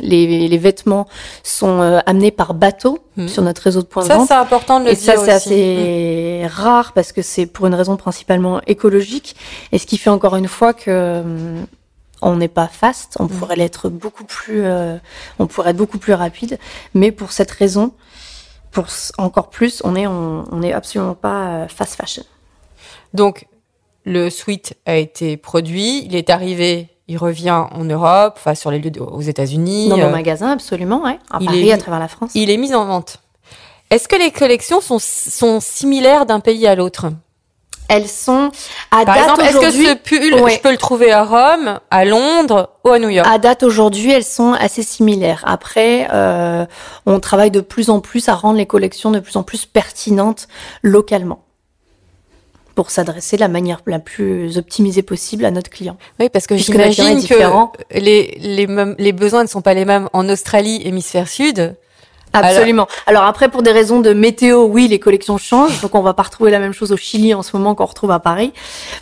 les, 0.00 0.48
les 0.48 0.58
vêtements 0.58 1.06
sont 1.42 1.80
euh, 1.80 2.00
amenés 2.06 2.30
par 2.30 2.54
bateau 2.54 2.98
Mhm. 3.16 3.28
sur 3.28 3.42
notre 3.42 3.60
réseau 3.60 3.82
de 3.82 3.86
points 3.86 4.04
de 4.04 4.08
Ça, 4.08 4.16
vente. 4.16 4.28
c'est 4.28 4.34
important 4.34 4.80
de 4.80 4.86
le 4.86 4.92
Et 4.92 4.94
dire 4.96 5.16
ça, 5.18 5.26
c'est 5.26 5.30
assez 5.30 6.46
rare 6.50 6.92
parce 6.94 7.12
que 7.12 7.20
c'est 7.20 7.44
pour 7.44 7.66
une 7.66 7.74
raison 7.74 7.96
principalement 7.98 8.62
écologique. 8.66 9.36
Et 9.70 9.76
ce 9.78 9.86
qui 9.86 9.98
fait 9.98 10.08
encore 10.08 10.34
une 10.36 10.48
fois 10.48 10.72
que 10.72 11.20
hum, 11.20 11.66
on 12.22 12.36
n'est 12.36 12.48
pas 12.48 12.68
fast, 12.68 13.16
on 13.20 13.26
pourrait 13.26 13.56
l'être 13.56 13.90
beaucoup 13.90 14.24
plus, 14.24 14.62
euh, 14.64 14.96
on 15.38 15.46
pourrait 15.46 15.70
être 15.72 15.76
beaucoup 15.76 15.98
plus 15.98 16.14
rapide. 16.14 16.58
Mais 16.94 17.12
pour 17.12 17.32
cette 17.32 17.50
raison, 17.50 17.92
pour 18.70 18.86
encore 19.18 19.50
plus, 19.50 19.82
on 19.84 19.94
est, 19.94 20.06
on, 20.06 20.44
on 20.50 20.62
est 20.62 20.72
absolument 20.72 21.14
pas 21.14 21.48
euh, 21.48 21.68
fast 21.68 21.96
fashion. 21.96 22.22
Donc, 23.12 23.46
le 24.04 24.30
sweat 24.30 24.74
a 24.86 24.96
été 24.96 25.36
produit, 25.36 26.04
il 26.04 26.14
est 26.16 26.30
arrivé, 26.30 26.88
il 27.08 27.18
revient 27.18 27.50
en 27.70 27.84
Europe, 27.84 28.34
enfin 28.36 28.54
sur 28.54 28.70
les 28.70 28.78
lieux 28.78 28.90
de- 28.90 29.00
aux 29.00 29.20
États-Unis. 29.20 29.88
Dans 29.88 29.96
nos 29.96 30.04
euh, 30.06 30.10
magasins, 30.10 30.50
absolument, 30.50 31.02
ouais. 31.04 31.18
À 31.30 31.38
il 31.40 31.46
Paris, 31.46 31.68
est- 31.68 31.72
à 31.72 31.78
travers 31.78 32.00
la 32.00 32.08
France. 32.08 32.30
il 32.34 32.50
est 32.50 32.56
mis 32.56 32.74
en 32.74 32.84
vente. 32.84 33.18
Est-ce 33.90 34.08
que 34.08 34.16
les 34.16 34.30
collections 34.30 34.80
sont, 34.80 34.98
sont 34.98 35.60
similaires 35.60 36.24
d'un 36.26 36.40
pays 36.40 36.66
à 36.66 36.74
l'autre? 36.74 37.06
Elles 37.88 38.08
sont 38.08 38.50
à 38.90 39.04
Par 39.04 39.16
date 39.16 39.24
exemple, 39.24 39.42
est-ce 39.42 39.58
que 39.58 39.70
ce 39.70 39.94
pull, 39.94 40.40
Ouais. 40.42 40.52
je 40.54 40.60
peux 40.60 40.70
le 40.70 40.78
trouver 40.78 41.12
à 41.12 41.24
Rome, 41.24 41.78
à 41.90 42.04
Londres 42.06 42.70
ou 42.86 42.88
à 42.88 42.98
New 42.98 43.10
York? 43.10 43.28
À 43.30 43.36
date 43.36 43.64
aujourd'hui, 43.64 44.10
elles 44.10 44.24
sont 44.24 44.54
assez 44.54 44.82
similaires. 44.82 45.42
Après, 45.46 46.08
euh, 46.10 46.64
on 47.04 47.20
travaille 47.20 47.50
de 47.50 47.60
plus 47.60 47.90
en 47.90 48.00
plus 48.00 48.30
à 48.30 48.34
rendre 48.34 48.56
les 48.56 48.64
collections 48.66 49.10
de 49.10 49.20
plus 49.20 49.36
en 49.36 49.42
plus 49.42 49.66
pertinentes 49.66 50.48
localement 50.82 51.40
pour 52.74 52.90
s'adresser 52.90 53.36
de 53.36 53.40
la 53.42 53.48
manière 53.48 53.80
la 53.86 53.98
plus 53.98 54.58
optimisée 54.58 55.02
possible 55.02 55.44
à 55.44 55.50
notre 55.50 55.70
client. 55.70 55.96
Oui, 56.18 56.28
parce 56.28 56.46
que 56.46 56.56
j'imagine 56.56 57.22
que 57.26 57.98
les, 57.98 58.38
les, 58.40 58.66
mêmes- 58.66 58.96
les 58.98 59.12
besoins 59.12 59.42
ne 59.42 59.48
sont 59.48 59.62
pas 59.62 59.74
les 59.74 59.84
mêmes 59.84 60.08
en 60.12 60.28
Australie, 60.28 60.80
hémisphère 60.84 61.28
sud. 61.28 61.74
Absolument. 62.34 62.86
Alors, 63.06 63.24
après, 63.24 63.50
pour 63.50 63.62
des 63.62 63.72
raisons 63.72 64.00
de 64.00 64.14
météo, 64.14 64.64
oui, 64.64 64.88
les 64.88 64.98
collections 64.98 65.36
changent. 65.36 65.82
Donc 65.82 65.94
on 65.94 66.00
va 66.00 66.14
pas 66.14 66.22
retrouver 66.22 66.50
la 66.50 66.60
même 66.60 66.72
chose 66.72 66.90
au 66.90 66.96
Chili 66.96 67.34
en 67.34 67.42
ce 67.42 67.54
moment 67.54 67.74
qu'on 67.74 67.84
retrouve 67.84 68.10
à 68.10 68.20
Paris, 68.20 68.54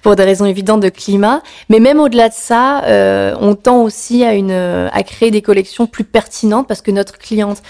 pour 0.02 0.16
des 0.16 0.24
raisons 0.24 0.46
évidentes 0.46 0.80
de 0.80 0.88
climat. 0.88 1.40
Mais 1.68 1.78
même 1.78 2.00
au-delà 2.00 2.28
de 2.28 2.34
ça, 2.34 2.82
euh, 2.86 3.36
on 3.40 3.54
tend 3.54 3.82
aussi 3.82 4.24
à 4.24 4.34
une 4.34 4.50
à 4.50 5.02
créer 5.04 5.30
des 5.30 5.42
collections 5.42 5.86
plus 5.86 6.02
pertinentes 6.02 6.66
parce 6.66 6.82
que 6.82 6.90
notre 6.90 7.18
cliente 7.18 7.62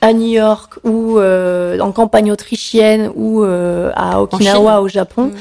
à 0.00 0.12
New 0.12 0.28
York 0.28 0.74
ou 0.84 1.18
euh, 1.18 1.78
en 1.80 1.92
campagne 1.92 2.30
autrichienne 2.30 3.10
ou 3.16 3.42
euh, 3.42 3.90
à 3.96 4.22
Okinawa 4.22 4.80
au 4.80 4.88
Japon, 4.88 5.24
Mhm. 5.24 5.32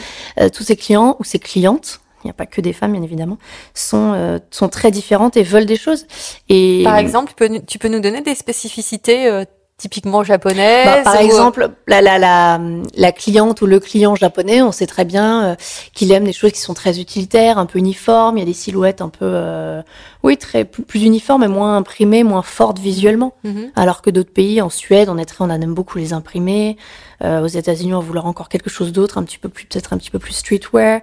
euh, 0.42 0.50
tous 0.50 0.64
ces 0.64 0.76
clients 0.76 1.16
ou 1.20 1.24
ces 1.24 1.40
clientes, 1.40 2.00
il 2.24 2.28
n'y 2.28 2.32
a 2.32 2.34
pas 2.34 2.48
que 2.48 2.60
des 2.62 2.74
femmes 2.74 2.94
bien 2.94 3.04
évidemment, 3.04 3.38
sont 3.76 4.14
euh, 4.16 4.40
sont 4.52 4.68
très 4.70 4.90
différentes 4.92 5.38
et 5.38 5.44
veulent 5.44 5.68
des 5.68 5.76
choses. 5.76 6.06
Et 6.50 6.82
Par 6.84 6.98
exemple, 6.98 7.30
tu 7.30 7.36
peux, 7.36 7.48
nous- 7.48 7.62
tu 7.62 7.78
peux 7.80 7.88
nous 7.88 8.00
donner 8.00 8.22
des 8.22 8.36
spécificités 8.36 9.28
euh, 9.30 9.46
typiquement 9.82 10.24
japonaises 10.24 10.86
Bah, 10.88 11.02
par 11.04 11.14
ou, 11.16 11.18
euh, 11.18 11.22
exemple, 11.22 11.70
la, 11.88 12.02
la, 12.02 12.18
la, 12.18 12.60
la 12.96 13.12
cliente 13.12 13.62
ou 13.62 13.68
le 13.68 13.80
client 13.80 14.16
japonais, 14.16 14.62
on 14.64 14.72
sait 14.72 14.88
très 14.88 15.06
bien 15.06 15.44
euh, 15.52 15.56
qu'il 15.94 16.12
aime 16.12 16.24
des 16.24 16.34
choses 16.34 16.52
qui 16.52 16.60
sont 16.62 16.74
très 16.74 17.00
utilitaires, 17.00 17.60
un 17.60 17.68
peu 17.68 17.78
uniformes. 17.78 18.38
Il 18.38 18.40
y 18.40 18.44
a 18.44 18.48
des 18.48 18.54
silhouettes 18.54 19.02
un 19.02 19.10
peu, 19.10 19.20
euh, 19.26 19.82
oui, 20.24 20.36
très 20.38 20.66
plus, 20.66 20.82
plus 20.84 21.04
uniformes 21.04 21.44
et 21.44 21.48
moins 21.48 21.78
imprimées, 21.78 22.24
moins 22.24 22.42
fortes 22.42 22.80
visuellement. 22.80 23.34
Mhm. 23.44 23.72
Alors 23.76 24.02
que 24.02 24.10
d'autres 24.10 24.34
pays, 24.34 24.62
en 24.62 24.70
Suède, 24.72 25.10
on 25.10 25.18
est 25.20 25.26
très, 25.26 25.44
on 25.44 25.50
aime 25.50 25.74
beaucoup 25.76 26.00
les 26.00 26.12
imprimés. 26.14 26.76
Euh, 27.24 27.42
aux 27.42 27.48
États-Unis, 27.48 27.96
on 27.96 28.00
vouloir 28.00 28.28
encore 28.28 28.48
quelque 28.48 28.70
chose 28.70 28.92
d'autre, 28.92 29.18
un 29.18 29.24
petit 29.24 29.40
peu 29.40 29.50
plus, 29.50 29.66
peut-être 29.66 29.92
un 29.94 29.98
petit 29.98 30.12
peu 30.12 30.20
plus 30.20 30.34
streetwear. 30.34 31.02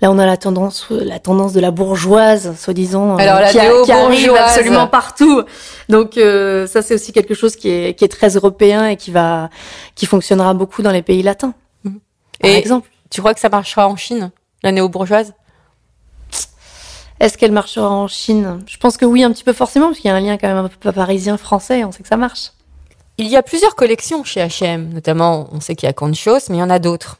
Là, 0.00 0.10
on 0.10 0.18
a 0.18 0.26
la 0.26 0.36
tendance, 0.36 0.88
la 0.90 1.20
tendance 1.20 1.52
de 1.52 1.60
la 1.60 1.70
bourgeoise, 1.70 2.56
soi-disant, 2.58 3.12
euh, 3.12 3.22
Alors, 3.22 3.38
la 3.38 3.48
qui, 3.48 3.60
a- 3.60 3.82
qui 3.84 3.92
arrive 3.92 4.34
absolument 4.34 4.88
partout. 4.88 5.44
Donc, 5.88 6.18
euh, 6.18 6.66
ça, 6.66 6.82
c'est 6.82 6.94
aussi 6.94 7.12
quelque 7.12 7.34
chose 7.34 7.54
qui 7.54 7.68
est, 7.70 7.94
qui 7.96 8.04
est 8.04 8.08
très 8.12 8.30
européen 8.36 8.86
et 8.88 8.96
qui 8.96 9.10
va, 9.10 9.50
qui 9.94 10.06
fonctionnera 10.06 10.54
beaucoup 10.54 10.82
dans 10.82 10.92
les 10.92 11.02
pays 11.02 11.22
latins. 11.22 11.54
Mhm. 11.84 11.98
Par 12.40 12.50
Et- 12.50 12.56
exemple. 12.56 12.88
Tu 13.10 13.20
crois 13.20 13.34
que 13.34 13.40
ça 13.40 13.50
marchera 13.50 13.88
en 13.88 13.96
Chine, 13.96 14.30
la 14.62 14.72
néo-bourgeoise? 14.72 15.34
Est-ce 17.20 17.36
qu'elle 17.38 17.52
marchera 17.52 17.88
en 17.88 18.08
Chine? 18.08 18.60
Je 18.66 18.76
pense 18.78 18.96
que 18.96 19.04
oui, 19.04 19.22
un 19.22 19.30
petit 19.32 19.44
peu 19.44 19.52
forcément, 19.52 19.86
parce 19.88 19.98
qu'il 20.00 20.08
y 20.08 20.12
a 20.12 20.16
un 20.16 20.20
lien 20.20 20.36
quand 20.38 20.48
même 20.48 20.56
un 20.64 20.68
peu 20.68 20.92
parisien-français, 20.92 21.84
on 21.84 21.92
sait 21.92 22.02
que 22.02 22.08
ça 22.08 22.16
marche. 22.16 22.52
Il 23.18 23.28
y 23.28 23.36
a 23.36 23.42
plusieurs 23.42 23.76
collections 23.76 24.24
chez 24.24 24.40
H&M, 24.40 24.88
notamment, 24.92 25.46
on 25.52 25.60
sait 25.60 25.76
qu'il 25.76 25.86
y 25.86 25.90
a 25.90 25.92
Conchos, 25.92 26.48
mais 26.48 26.56
il 26.56 26.60
y 26.60 26.62
en 26.62 26.70
a 26.70 26.78
d'autres. 26.78 27.18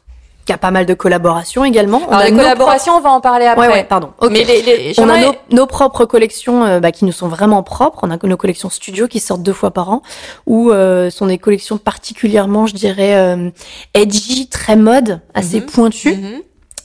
Y 0.49 0.51
a 0.51 0.57
pas 0.57 0.71
mal 0.71 0.85
de 0.85 0.93
collaborations 0.93 1.63
également. 1.63 2.01
On 2.05 2.09
Alors, 2.09 2.19
a 2.19 2.25
les 2.25 2.31
collaborations, 2.35 2.93
on 2.97 2.99
va 2.99 3.11
en 3.11 3.21
parler 3.21 3.45
après. 3.45 3.67
Ouais, 3.67 3.73
ouais, 3.75 3.83
pardon. 3.85 4.11
Mais 4.29 4.43
les, 4.43 4.61
les- 4.61 4.93
On 4.99 5.07
a 5.07 5.17
nos, 5.21 5.33
nos 5.51 5.65
propres 5.67 6.03
collections 6.05 6.65
euh, 6.65 6.79
bah, 6.81 6.91
qui 6.91 7.05
nous 7.05 7.13
sont 7.13 7.29
vraiment 7.29 7.63
propres. 7.63 7.99
On 8.03 8.11
a 8.11 8.17
nos 8.21 8.35
collections 8.37 8.69
studio 8.69 9.07
qui 9.07 9.21
sortent 9.21 9.41
deux 9.43 9.53
fois 9.53 9.71
par 9.71 9.89
an, 9.89 10.01
ou 10.45 10.71
euh, 10.71 11.09
sont 11.09 11.27
des 11.27 11.37
collections 11.37 11.77
particulièrement, 11.77 12.67
je 12.67 12.73
dirais, 12.75 13.15
euh, 13.15 13.51
edgy, 13.93 14.47
très 14.49 14.75
mode, 14.75 15.21
assez 15.33 15.61
Mhm. 15.61 15.65
pointues, 15.65 16.15
Mhm. 16.15 16.41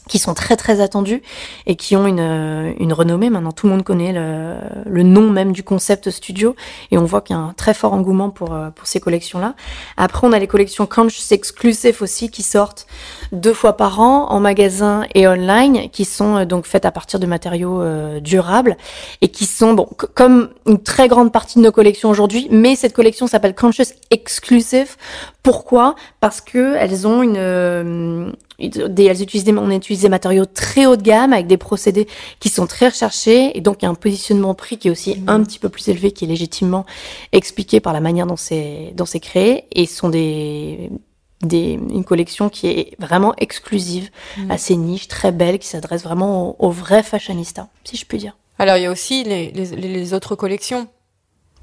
qui 0.08 0.18
sont 0.20 0.32
très 0.34 0.56
très 0.56 0.80
attendues 0.80 1.20
et 1.66 1.74
qui 1.76 1.94
ont 1.96 2.06
une, 2.06 2.20
euh, 2.20 2.72
une 2.78 2.92
renommée. 2.94 3.28
Maintenant, 3.28 3.52
tout 3.52 3.66
le 3.66 3.72
monde 3.72 3.82
connaît 3.84 4.12
le, 4.12 4.54
le 4.86 5.02
nom 5.02 5.28
même 5.30 5.52
du 5.52 5.62
concept 5.64 6.10
studio, 6.10 6.54
et 6.92 6.96
on 6.96 7.04
voit 7.04 7.20
qu'il 7.22 7.34
y 7.36 7.38
a 7.38 7.42
un 7.42 7.52
très 7.56 7.74
fort 7.74 7.92
engouement 7.92 8.30
pour 8.30 8.54
euh, 8.54 8.70
pour 8.70 8.86
ces 8.86 9.00
collections-là. 9.00 9.54
Après, 9.96 10.26
on 10.26 10.32
a 10.32 10.38
les 10.38 10.46
collections 10.46 10.86
Conscious 10.86 11.32
Exclusive 11.32 11.98
aussi 12.02 12.30
qui 12.30 12.42
sortent 12.42 12.86
deux 13.32 13.52
fois 13.52 13.76
par 13.76 14.00
an 14.00 14.30
en 14.30 14.40
magasin 14.40 15.04
et 15.14 15.26
online, 15.26 15.90
qui 15.90 16.04
sont 16.04 16.36
euh, 16.36 16.44
donc 16.44 16.66
faites 16.66 16.84
à 16.84 16.90
partir 16.90 17.20
de 17.20 17.26
matériaux 17.26 17.80
euh, 17.82 18.20
durables 18.20 18.76
et 19.20 19.28
qui 19.28 19.46
sont 19.46 19.74
bon 19.74 19.88
comme 20.14 20.50
une 20.66 20.82
très 20.82 21.08
grande 21.08 21.32
partie 21.32 21.58
de 21.58 21.64
nos 21.64 21.72
collections 21.72 22.10
aujourd'hui. 22.10 22.48
Mais 22.50 22.76
cette 22.76 22.94
collection 22.94 23.26
s'appelle 23.26 23.54
Conscious 23.54 23.92
Exclusive. 24.10 24.96
Pourquoi? 25.42 25.94
Parce 26.20 26.40
que 26.40 26.76
elles 26.76 27.06
ont 27.06 27.22
une 27.22 27.36
euh, 27.36 28.30
des, 28.58 29.04
elles 29.04 29.22
utilisent 29.22 29.44
des, 29.44 29.52
on 29.52 29.70
utilise 29.70 30.02
des 30.02 30.08
matériaux 30.08 30.44
très 30.44 30.86
haut 30.86 30.96
de 30.96 31.02
gamme 31.02 31.32
avec 31.32 31.46
des 31.46 31.56
procédés 31.56 32.08
qui 32.40 32.48
sont 32.48 32.66
très 32.66 32.88
recherchés 32.88 33.56
et 33.56 33.60
donc 33.60 33.76
il 33.80 33.84
y 33.84 33.88
a 33.88 33.90
un 33.90 33.94
positionnement 33.94 34.54
prix 34.54 34.78
qui 34.78 34.88
est 34.88 34.90
aussi 34.90 35.22
un 35.28 35.42
petit 35.44 35.60
peu 35.60 35.68
plus 35.68 35.88
élevé 35.88 36.10
qui 36.10 36.24
est 36.24 36.28
légitimement 36.28 36.84
expliqué 37.32 37.78
par 37.78 37.92
la 37.92 38.00
manière 38.00 38.26
dont 38.26 38.36
c'est 38.36 38.92
dont 38.96 39.06
c'est 39.06 39.20
créé 39.20 39.64
et 39.72 39.86
sont 39.86 40.08
des 40.08 40.90
des, 41.42 41.72
une 41.72 42.04
collection 42.04 42.48
qui 42.48 42.66
est 42.68 42.96
vraiment 42.98 43.34
exclusive, 43.36 44.10
Mhm. 44.36 44.50
assez 44.50 44.76
niche, 44.76 45.08
très 45.08 45.32
belle, 45.32 45.58
qui 45.58 45.68
s'adresse 45.68 46.02
vraiment 46.02 46.50
aux, 46.50 46.56
aux 46.58 46.70
vrais 46.70 47.02
fashionistas, 47.02 47.68
si 47.84 47.96
je 47.96 48.04
puis 48.06 48.18
dire. 48.18 48.36
Alors, 48.58 48.76
il 48.76 48.82
y 48.82 48.86
a 48.86 48.90
aussi 48.90 49.22
les, 49.24 49.50
les, 49.52 49.66
les 49.76 50.14
autres 50.14 50.34
collections. 50.34 50.88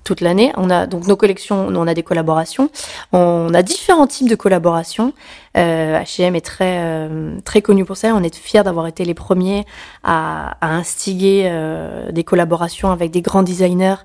Toute 0.05 0.21
l'année, 0.21 0.53
on 0.55 0.69
a 0.69 0.85
donc 0.85 1.07
nos 1.07 1.15
collections, 1.15 1.67
on 1.67 1.87
a 1.87 1.95
des 1.95 2.03
collaborations, 2.03 2.69
on 3.11 3.51
a 3.55 3.63
différents 3.63 4.05
types 4.05 4.29
de 4.29 4.35
collaborations. 4.35 5.13
Euh, 5.57 5.97
H&M 5.99 6.35
est 6.35 6.45
très 6.45 6.77
euh, 6.83 7.39
très 7.43 7.63
connu 7.63 7.85
pour 7.85 7.97
ça. 7.97 8.13
On 8.13 8.21
est 8.21 8.35
fiers 8.35 8.61
d'avoir 8.61 8.85
été 8.85 9.03
les 9.03 9.15
premiers 9.15 9.65
à, 10.03 10.57
à 10.61 10.75
instiguer 10.75 11.45
euh, 11.47 12.11
des 12.11 12.23
collaborations 12.23 12.91
avec 12.91 13.09
des 13.09 13.23
grands 13.23 13.41
designers 13.41 13.95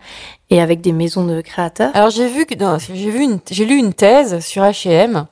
et 0.51 0.61
avec 0.61 0.81
des 0.81 0.93
maisons 0.93 1.25
de 1.25 1.41
créateurs. 1.41 1.91
Alors, 1.95 2.11
j'ai 2.11 2.29
vu 2.29 2.47
que, 2.47 2.55
j'ai 2.93 3.11
vu 3.11 3.23
une, 3.23 3.39
j'ai 3.51 3.65
lu 3.65 3.77
une 3.77 3.95
thèse 3.95 4.41
sur 4.41 4.63
H&M. 4.63 5.27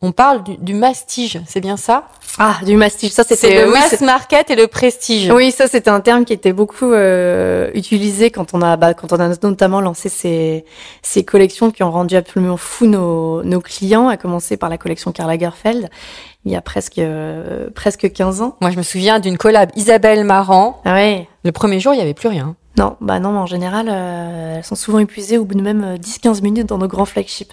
On 0.00 0.12
parle 0.12 0.44
du, 0.44 0.56
du 0.58 0.74
mastige, 0.74 1.40
c'est 1.48 1.60
bien 1.60 1.76
ça? 1.76 2.04
Ah, 2.38 2.58
du 2.64 2.76
mastige, 2.76 3.10
ça 3.10 3.24
C'est 3.24 3.34
c'était 3.34 3.64
le 3.64 3.72
oui, 3.72 3.78
mass 3.80 4.00
market 4.00 4.48
et 4.48 4.54
le 4.54 4.68
prestige. 4.68 5.28
Oui, 5.32 5.50
ça 5.50 5.66
c'était 5.66 5.90
un 5.90 5.98
terme 5.98 6.24
qui 6.24 6.32
était 6.32 6.52
beaucoup 6.52 6.92
euh, 6.92 7.68
utilisé 7.74 8.30
quand 8.30 8.54
on 8.54 8.62
a 8.62 8.76
bah, 8.76 8.94
quand 8.94 9.12
on 9.12 9.18
a 9.18 9.28
notamment 9.28 9.80
lancé 9.80 10.08
ces 10.08 10.64
ces 11.02 11.24
collections 11.24 11.72
qui 11.72 11.82
ont 11.82 11.90
rendu 11.90 12.14
absolument 12.14 12.56
fou 12.56 12.86
nos 12.86 13.42
nos 13.42 13.60
clients, 13.60 14.06
à 14.06 14.16
commencer 14.16 14.56
par 14.56 14.68
la 14.68 14.78
collection 14.78 15.10
Karl 15.10 15.28
Lagerfeld 15.28 15.90
il 16.44 16.52
y 16.52 16.56
a 16.56 16.62
presque 16.62 16.98
euh, 16.98 17.68
presque 17.74 18.10
15 18.10 18.40
ans. 18.40 18.56
Moi, 18.60 18.70
je 18.70 18.78
me 18.78 18.82
souviens 18.82 19.18
d'une 19.20 19.36
collab 19.36 19.70
Isabelle 19.76 20.24
Marant. 20.24 20.80
Ah 20.84 20.94
ouais. 20.94 21.28
Le 21.44 21.52
premier 21.52 21.80
jour, 21.80 21.92
il 21.92 21.98
y 21.98 22.02
avait 22.02 22.14
plus 22.14 22.28
rien. 22.28 22.56
Non, 22.78 22.96
bah 23.00 23.18
non, 23.18 23.36
en 23.36 23.46
général, 23.46 23.88
euh, 23.90 24.56
elles 24.58 24.64
sont 24.64 24.76
souvent 24.76 25.00
épuisées 25.00 25.36
au 25.36 25.44
bout 25.44 25.56
de 25.56 25.62
même 25.62 25.82
euh, 25.82 25.96
10-15 25.96 26.42
minutes 26.42 26.68
dans 26.68 26.78
nos 26.78 26.86
grands 26.86 27.06
flagships. 27.06 27.52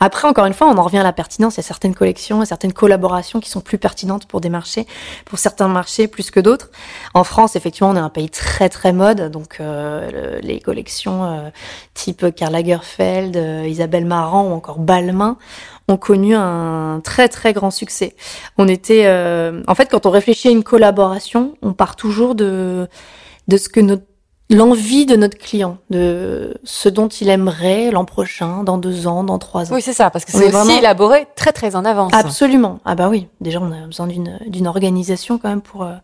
Après, 0.00 0.26
encore 0.26 0.44
une 0.44 0.54
fois, 0.54 0.66
on 0.66 0.76
en 0.76 0.82
revient 0.82 0.98
à 0.98 1.04
la 1.04 1.12
pertinence. 1.12 1.54
Il 1.54 1.58
y 1.58 1.60
a 1.60 1.62
certaines 1.62 1.94
collections 1.94 2.42
et 2.42 2.46
certaines 2.46 2.72
collaborations 2.72 3.38
qui 3.38 3.48
sont 3.48 3.60
plus 3.60 3.78
pertinentes 3.78 4.26
pour 4.26 4.40
des 4.40 4.48
marchés, 4.48 4.86
pour 5.24 5.38
certains 5.38 5.68
marchés 5.68 6.08
plus 6.08 6.32
que 6.32 6.40
d'autres. 6.40 6.70
En 7.14 7.22
France, 7.22 7.54
effectivement, 7.54 7.90
on 7.90 7.96
est 7.96 8.00
un 8.00 8.08
pays 8.08 8.28
très 8.28 8.68
très 8.68 8.92
mode, 8.92 9.30
donc 9.30 9.58
euh, 9.60 10.10
le- 10.40 10.40
les 10.40 10.58
collections 10.58 11.24
euh, 11.24 11.48
type 11.94 12.34
Karl 12.34 12.52
Lagerfeld, 12.52 13.36
euh, 13.36 13.66
Isabelle 13.68 14.04
Marant 14.04 14.48
ou 14.48 14.52
encore 14.52 14.80
Balmain 14.80 15.36
ont 15.86 15.96
connu 15.96 16.34
un 16.34 17.00
très 17.04 17.28
très 17.28 17.52
grand 17.52 17.70
succès. 17.70 18.16
On 18.58 18.66
était, 18.66 19.04
euh, 19.06 19.62
en 19.68 19.76
fait, 19.76 19.86
quand 19.88 20.06
on 20.06 20.10
réfléchit 20.10 20.48
à 20.48 20.50
une 20.50 20.64
collaboration, 20.64 21.54
on 21.62 21.72
part 21.72 21.94
toujours 21.94 22.34
de 22.34 22.88
de 23.48 23.56
ce 23.58 23.68
que 23.68 23.78
notre 23.78 24.02
l'envie 24.50 25.06
de 25.06 25.16
notre 25.16 25.36
client, 25.38 25.78
de 25.90 26.54
ce 26.64 26.88
dont 26.88 27.08
il 27.08 27.28
aimerait 27.28 27.90
l'an 27.90 28.04
prochain, 28.04 28.62
dans 28.62 28.78
deux 28.78 29.06
ans, 29.06 29.24
dans 29.24 29.38
trois 29.38 29.70
ans. 29.72 29.74
Oui, 29.74 29.82
c'est 29.82 29.92
ça, 29.92 30.10
parce 30.10 30.24
que 30.24 30.30
c'est 30.32 30.38
est 30.38 30.42
aussi 30.44 30.52
vraiment- 30.52 30.78
élaboré 30.78 31.26
très 31.36 31.52
très 31.52 31.74
en 31.76 31.84
avance. 31.84 32.12
Absolument. 32.14 32.78
Ah 32.84 32.94
bah 32.94 33.08
oui. 33.08 33.26
Déjà, 33.40 33.60
on 33.60 33.72
a 33.72 33.86
besoin 33.86 34.06
d'une 34.06 34.38
d'une 34.46 34.66
organisation 34.66 35.38
quand 35.38 35.48
même 35.48 35.62
pour 35.62 35.82
euh, 35.82 35.94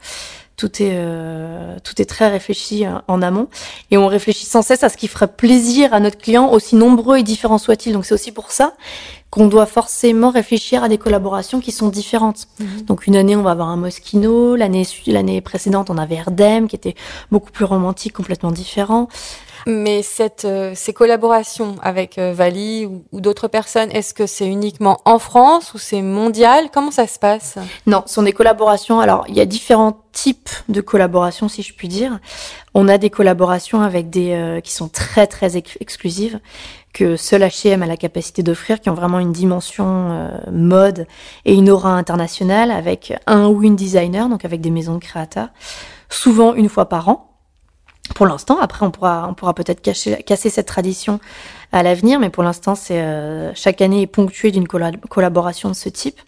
Tout 0.57 0.83
est, 0.83 0.93
euh, 0.95 1.77
tout 1.83 2.01
est 2.01 2.05
très 2.05 2.29
réfléchi 2.29 2.87
euh, 2.87 2.99
en 3.09 3.23
amont. 3.23 3.49
Et 3.91 3.97
on 3.97 4.07
réfléchit 4.07 4.47
sans 4.47 4.63
cesse 4.63 4.83
à 4.85 4.89
ce 4.89 4.97
qui 4.97 5.09
ferait 5.09 5.29
plaisir 5.29 5.95
à 5.95 6.01
notre 6.01 6.19
client, 6.19 6.51
aussi 6.51 6.77
nombreux 6.77 7.19
et 7.19 7.23
différents 7.23 7.59
soient-ils. 7.59 7.93
Donc 7.93 8.05
c'est 8.05 8.15
aussi 8.15 8.33
pour 8.33 8.51
ça 8.51 8.75
qu'on 9.31 9.47
doit 9.47 9.65
forcément 9.65 10.31
réfléchir 10.31 10.85
à 10.85 10.91
des 10.91 10.99
collaborations 10.99 11.61
qui 11.61 11.73
sont 11.73 11.89
différentes. 11.89 12.49
Mhm. 12.61 12.83
Donc 12.83 13.07
une 13.07 13.17
année, 13.17 13.35
on 13.35 13.43
va 13.43 13.53
avoir 13.53 13.69
un 13.69 13.77
Moschino, 13.77 14.57
l'année 14.57 14.87
l'année 15.07 15.41
précédente, 15.41 15.89
on 15.89 15.97
avait 15.97 16.17
Erdem, 16.17 16.69
qui 16.69 16.77
était 16.77 16.95
beaucoup 17.31 17.51
plus 17.51 17.65
romantique, 17.65 18.13
complètement 18.13 18.53
différent. 18.53 19.09
Mais 19.67 20.03
cette, 20.03 20.45
euh, 20.45 20.73
ces 20.75 20.93
collaborations 20.93 21.77
avec 21.83 22.19
euh, 22.19 22.33
Vali 22.33 22.87
ou, 22.87 23.21
d'autres 23.21 23.49
personnes, 23.49 23.91
est-ce 23.93 24.15
que 24.15 24.27
c'est 24.27 24.47
uniquement 24.47 25.01
en 25.05 25.19
France 25.19 25.75
ou 25.75 25.79
c'est 25.79 26.03
mondial? 26.03 26.69
Comment 26.73 26.91
ça 26.91 27.07
se 27.07 27.19
passe? 27.19 27.59
Non, 27.87 28.03
ce 28.07 28.15
sont 28.15 28.23
des 28.23 28.33
collaborations. 28.33 29.01
Alors, 29.01 29.25
il 29.29 29.35
y 29.35 29.41
a 29.41 29.47
différents 29.47 30.01
types 30.13 30.51
de 30.69 30.81
collaborations, 30.81 31.49
si 31.49 31.63
je 31.63 31.73
puis 31.75 31.89
dire. 31.89 32.19
On 32.75 32.89
a 32.89 32.99
des 32.99 33.11
collaborations 33.11 33.83
avec 33.83 34.11
des 34.11 34.33
euh, 34.33 34.61
qui 34.61 34.73
sont 34.73 34.89
très 34.89 35.27
très 35.27 35.57
ex- 35.57 35.79
exclusives 35.81 36.41
que 36.93 37.17
seul 37.17 37.43
H&M 37.43 37.83
a 37.83 37.87
la 37.87 37.97
capacité 37.97 38.43
d'offrir, 38.43 38.81
qui 38.81 38.91
ont 38.91 38.95
vraiment 38.95 39.19
une 39.19 39.33
dimension 39.33 40.11
euh, 40.13 40.29
mode 40.51 41.07
et 41.47 41.55
une 41.55 41.71
aura 41.71 41.91
internationale 41.95 42.71
avec 42.71 43.15
un 43.27 43.47
ou 43.47 43.63
une 43.63 43.77
designer, 43.77 44.29
donc 44.29 44.45
avec 44.45 44.61
des 44.61 44.71
maisons 44.71 44.95
de 44.95 44.99
créateurs, 44.99 45.49
souvent 46.11 46.53
une 46.55 46.69
fois 46.69 46.87
par 46.91 47.09
an. 47.09 47.32
Pour 48.17 48.27
l'instant, 48.27 48.59
après 48.61 48.85
on 48.85 48.91
pourra 48.91 49.27
on 49.29 49.35
pourra 49.35 49.55
peut-être 49.55 49.81
casser 49.81 50.51
cette 50.51 50.67
tradition 50.67 51.21
à 51.71 51.83
l'avenir, 51.83 52.19
mais 52.19 52.31
pour 52.31 52.43
l'instant 52.43 52.75
c'est 52.75 53.01
euh, 53.01 53.53
chaque 53.55 53.81
année 53.81 54.03
est 54.03 54.07
ponctuée 54.07 54.51
d'une 54.51 54.67
colla- 54.67 54.91
collaboration 55.09 55.69
de 55.71 55.75
ce 55.75 55.89
type. 55.89 56.21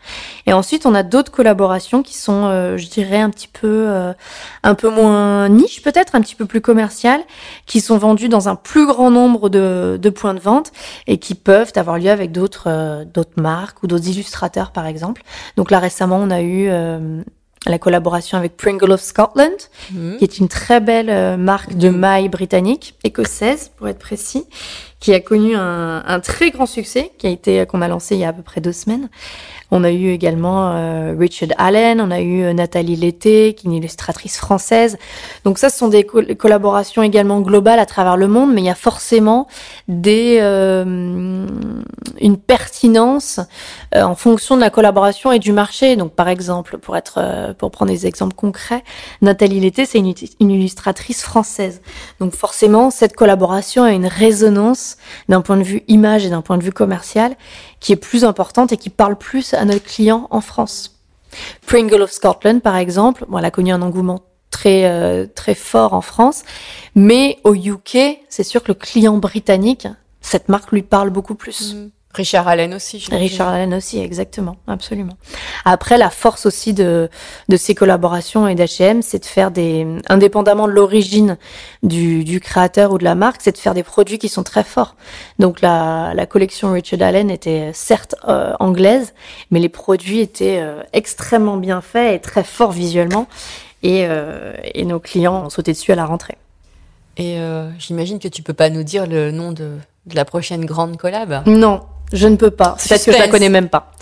Et 0.46 0.52
ensuite, 0.52 0.86
on 0.86 0.94
a 0.94 1.02
d'autres 1.02 1.32
collaborations 1.32 2.02
qui 2.02 2.14
sont, 2.16 2.46
euh, 2.46 2.78
je 2.78 2.88
dirais, 2.88 3.20
un 3.20 3.28
petit 3.28 3.48
peu, 3.48 3.86
euh, 3.88 4.14
un 4.62 4.74
peu 4.74 4.88
moins 4.88 5.48
niche 5.48 5.82
peut-être, 5.82 6.14
un 6.14 6.20
petit 6.20 6.36
peu 6.36 6.46
plus 6.46 6.60
commerciales, 6.60 7.22
qui 7.66 7.80
sont 7.80 7.98
vendues 7.98 8.28
dans 8.30 8.48
un 8.48 8.54
plus 8.54 8.86
grand 8.86 9.10
nombre 9.10 9.48
de, 9.50 9.98
de 10.00 10.10
points 10.10 10.34
de 10.34 10.40
vente 10.40 10.70
et 11.06 11.18
qui 11.18 11.34
peuvent 11.34 11.72
avoir 11.74 11.98
lieu 11.98 12.10
avec 12.10 12.32
d'autres, 12.32 12.68
euh, 12.68 13.04
d'autres 13.04 13.42
marques 13.42 13.82
ou 13.82 13.88
d'autres 13.88 14.08
illustrateurs, 14.08 14.70
par 14.70 14.86
exemple. 14.86 15.22
Donc 15.56 15.70
là, 15.70 15.80
récemment, 15.80 16.16
on 16.16 16.30
a 16.30 16.40
eu 16.40 16.68
euh, 16.70 17.22
la 17.66 17.78
collaboration 17.78 18.36
avec 18.38 18.56
Pringle 18.56 18.92
of 18.92 19.00
Scotland, 19.00 19.52
Mhm. 19.92 20.16
qui 20.18 20.24
est 20.24 20.38
une 20.38 20.48
très 20.48 20.80
belle 20.80 21.08
euh, 21.10 21.36
marque 21.36 21.74
de 21.74 21.88
maille 21.88 22.28
britannique, 22.28 22.94
écossaise 23.04 23.70
pour 23.76 23.88
être 23.88 23.98
précis, 23.98 24.44
qui 25.04 25.12
a 25.12 25.20
connu 25.20 25.54
un, 25.54 26.02
un 26.06 26.20
très 26.20 26.50
grand 26.50 26.64
succès, 26.64 27.12
qui 27.18 27.26
a 27.26 27.30
été 27.30 27.66
qu'on 27.66 27.82
a 27.82 27.88
lancé 27.88 28.14
il 28.14 28.20
y 28.22 28.24
a 28.24 28.28
à 28.28 28.32
peu 28.32 28.40
près 28.40 28.62
deux 28.62 28.72
semaines. 28.72 29.10
On 29.70 29.84
a 29.84 29.90
eu 29.90 30.10
également 30.12 30.70
euh, 30.70 31.14
Richard 31.18 31.50
Allen, 31.58 32.00
on 32.00 32.10
a 32.10 32.20
eu 32.20 32.42
euh, 32.42 32.52
Nathalie 32.54 32.96
Lété, 32.96 33.54
qui 33.54 33.66
est 33.66 33.68
une 33.68 33.74
illustratrice 33.74 34.38
française. 34.38 34.96
Donc 35.44 35.58
ça, 35.58 35.68
ce 35.68 35.76
sont 35.76 35.88
des 35.88 36.04
col- 36.04 36.36
collaborations 36.36 37.02
également 37.02 37.40
globales 37.42 37.80
à 37.80 37.86
travers 37.86 38.16
le 38.16 38.28
monde, 38.28 38.54
mais 38.54 38.62
il 38.62 38.66
y 38.66 38.70
a 38.70 38.74
forcément 38.74 39.46
des 39.88 40.38
euh, 40.40 41.46
une 42.20 42.38
pertinence 42.38 43.40
euh, 43.94 44.02
en 44.02 44.14
fonction 44.14 44.56
de 44.56 44.60
la 44.62 44.70
collaboration 44.70 45.32
et 45.32 45.38
du 45.38 45.52
marché. 45.52 45.96
Donc 45.96 46.12
par 46.12 46.28
exemple, 46.28 46.78
pour 46.78 46.96
être 46.96 47.18
euh, 47.18 47.52
pour 47.52 47.70
prendre 47.70 47.90
des 47.90 48.06
exemples 48.06 48.36
concrets, 48.36 48.84
Nathalie 49.20 49.60
Lété, 49.60 49.84
c'est 49.84 49.98
une, 49.98 50.14
une 50.40 50.50
illustratrice 50.50 51.22
française. 51.22 51.82
Donc 52.20 52.34
forcément, 52.34 52.90
cette 52.90 53.14
collaboration 53.14 53.82
a 53.82 53.90
une 53.90 54.06
résonance 54.06 54.93
d'un 55.28 55.40
point 55.40 55.56
de 55.56 55.62
vue 55.62 55.82
image 55.88 56.24
et 56.24 56.30
d'un 56.30 56.42
point 56.42 56.58
de 56.58 56.62
vue 56.62 56.72
commercial 56.72 57.36
qui 57.80 57.92
est 57.92 57.96
plus 57.96 58.24
importante 58.24 58.72
et 58.72 58.76
qui 58.76 58.90
parle 58.90 59.16
plus 59.16 59.54
à 59.54 59.64
notre 59.64 59.84
client 59.84 60.26
en 60.30 60.40
France. 60.40 60.98
Pringle 61.66 62.02
of 62.02 62.12
Scotland, 62.12 62.60
par 62.60 62.76
exemple, 62.76 63.24
bon, 63.28 63.38
elle 63.38 63.44
a 63.44 63.50
connu 63.50 63.72
un 63.72 63.82
engouement 63.82 64.20
très 64.50 64.84
euh, 64.84 65.26
très 65.26 65.54
fort 65.54 65.94
en 65.94 66.00
France, 66.00 66.44
mais 66.94 67.38
au 67.42 67.54
UK, 67.54 68.20
c'est 68.28 68.44
sûr 68.44 68.62
que 68.62 68.68
le 68.68 68.74
client 68.74 69.18
britannique, 69.18 69.88
cette 70.20 70.48
marque 70.48 70.70
lui 70.70 70.82
parle 70.82 71.10
beaucoup 71.10 71.34
plus. 71.34 71.74
Mhm. 71.74 71.90
Richard 72.14 72.48
Allen 72.48 72.74
aussi. 72.74 72.98
j'imagine. 72.98 73.28
Richard 73.28 73.48
Allen 73.48 73.74
aussi, 73.74 73.98
exactement, 74.00 74.56
absolument. 74.66 75.16
Après, 75.64 75.98
la 75.98 76.10
force 76.10 76.46
aussi 76.46 76.72
de, 76.72 77.08
de 77.48 77.56
ces 77.56 77.74
collaborations 77.74 78.48
et 78.48 78.54
d'H&M, 78.54 79.02
c'est 79.02 79.18
de 79.18 79.26
faire 79.26 79.50
des, 79.50 79.86
indépendamment 80.08 80.66
de 80.66 80.72
l'origine 80.72 81.36
du, 81.82 82.24
du 82.24 82.40
créateur 82.40 82.92
ou 82.92 82.98
de 82.98 83.04
la 83.04 83.14
marque, 83.14 83.40
c'est 83.42 83.52
de 83.52 83.58
faire 83.58 83.74
des 83.74 83.82
produits 83.82 84.18
qui 84.18 84.28
sont 84.28 84.42
très 84.42 84.64
forts. 84.64 84.96
Donc 85.38 85.60
la, 85.60 86.12
la 86.14 86.26
collection 86.26 86.72
Richard 86.72 87.02
Allen 87.02 87.30
était 87.30 87.70
certes 87.72 88.14
euh, 88.28 88.52
anglaise, 88.60 89.14
mais 89.50 89.60
les 89.60 89.68
produits 89.68 90.20
étaient 90.20 90.60
euh, 90.60 90.82
extrêmement 90.92 91.56
bien 91.56 91.80
faits 91.80 92.14
et 92.14 92.20
très 92.20 92.44
forts 92.44 92.72
visuellement. 92.72 93.26
Et, 93.82 94.06
euh, 94.08 94.54
et 94.72 94.86
nos 94.86 94.98
clients 94.98 95.44
ont 95.44 95.50
sauté 95.50 95.72
dessus 95.72 95.92
à 95.92 95.94
la 95.94 96.06
rentrée. 96.06 96.38
Et 97.16 97.38
euh, 97.38 97.70
j'imagine 97.78 98.18
que 98.18 98.28
tu 98.28 98.42
peux 98.42 98.54
pas 98.54 98.70
nous 98.70 98.82
dire 98.82 99.06
le 99.06 99.30
nom 99.30 99.52
de, 99.52 99.76
de 100.06 100.16
la 100.16 100.24
prochaine 100.24 100.64
grande 100.64 100.96
collab? 100.96 101.46
Non, 101.46 101.82
je 102.14 102.26
ne 102.28 102.36
peux 102.36 102.50
pas. 102.50 102.76
Peut-être 102.82 103.04
que 103.04 103.12
je 103.12 103.18
la 103.18 103.28
connais 103.28 103.48
même 103.50 103.68
pas. 103.68 103.92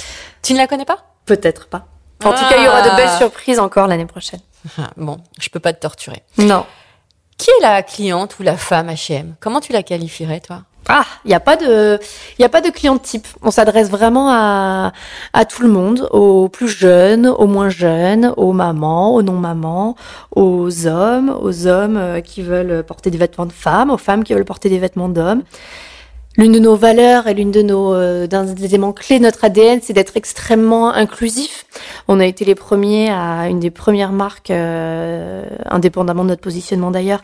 Tu 0.42 0.52
ne 0.52 0.58
la 0.58 0.66
connais 0.68 0.84
pas? 0.84 0.98
Peut-être 1.26 1.66
pas. 1.66 1.86
En 2.24 2.30
tout 2.32 2.44
cas, 2.48 2.56
il 2.58 2.64
y 2.64 2.68
aura 2.68 2.82
de 2.82 2.88
Ah. 2.92 2.96
belles 2.96 3.18
surprises 3.18 3.58
encore 3.58 3.88
l'année 3.88 4.06
prochaine. 4.06 4.40
Ah, 4.78 4.90
Bon, 4.96 5.18
je 5.40 5.48
peux 5.48 5.58
pas 5.60 5.72
te 5.72 5.80
torturer. 5.80 6.22
Non. 6.38 6.64
Qui 7.36 7.50
est 7.50 7.62
la 7.62 7.82
cliente 7.82 8.38
ou 8.38 8.42
la 8.44 8.56
femme 8.56 8.88
H&M 8.88 9.34
Comment 9.40 9.60
tu 9.60 9.72
la 9.72 9.82
qualifierais, 9.82 10.38
toi? 10.40 10.62
Ah, 10.88 11.04
il 11.24 11.28
n'y 11.28 11.34
a 11.34 11.40
pas 11.40 11.56
de, 11.56 11.98
il 12.38 12.42
y 12.42 12.44
a 12.44 12.48
pas 12.48 12.60
de 12.60 12.68
client 12.70 12.98
type. 12.98 13.26
On 13.42 13.50
s'adresse 13.52 13.88
vraiment 13.88 14.30
à, 14.32 14.92
à 15.32 15.44
tout 15.44 15.62
le 15.62 15.68
monde, 15.68 16.08
aux 16.10 16.48
plus 16.48 16.68
jeunes, 16.68 17.26
aux 17.28 17.46
moins 17.46 17.68
jeunes, 17.70 18.34
aux 18.36 18.52
mamans, 18.52 19.14
aux 19.14 19.22
non-mamans, 19.22 19.94
aux 20.34 20.86
hommes, 20.88 21.36
aux 21.40 21.66
hommes 21.68 21.96
euh, 21.96 22.20
qui 22.20 22.42
veulent 22.42 22.82
porter 22.84 23.10
des 23.12 23.18
vêtements 23.18 23.46
de 23.46 23.52
femmes, 23.52 23.90
aux 23.90 23.96
femmes 23.98 24.24
qui 24.24 24.34
veulent 24.34 24.44
porter 24.44 24.68
des 24.68 24.78
vêtements 24.80 25.08
d'hommes. 25.08 25.42
L'une 26.38 26.52
de 26.52 26.58
nos 26.58 26.76
valeurs 26.76 27.26
et 27.26 27.34
l'une 27.34 27.50
de 27.50 27.60
nos 27.60 27.92
euh, 27.94 28.26
des 28.26 28.64
éléments 28.64 28.92
clés 28.92 29.18
de 29.18 29.24
notre 29.24 29.44
ADN, 29.44 29.80
c'est 29.82 29.92
d'être 29.92 30.16
extrêmement 30.16 30.90
inclusif. 30.90 31.66
On 32.08 32.20
a 32.20 32.24
été 32.24 32.46
les 32.46 32.54
premiers 32.54 33.10
à 33.10 33.48
une 33.48 33.60
des 33.60 33.70
premières 33.70 34.12
marques, 34.12 34.50
euh, 34.50 35.44
indépendamment 35.66 36.24
de 36.24 36.30
notre 36.30 36.40
positionnement 36.40 36.90
d'ailleurs, 36.90 37.20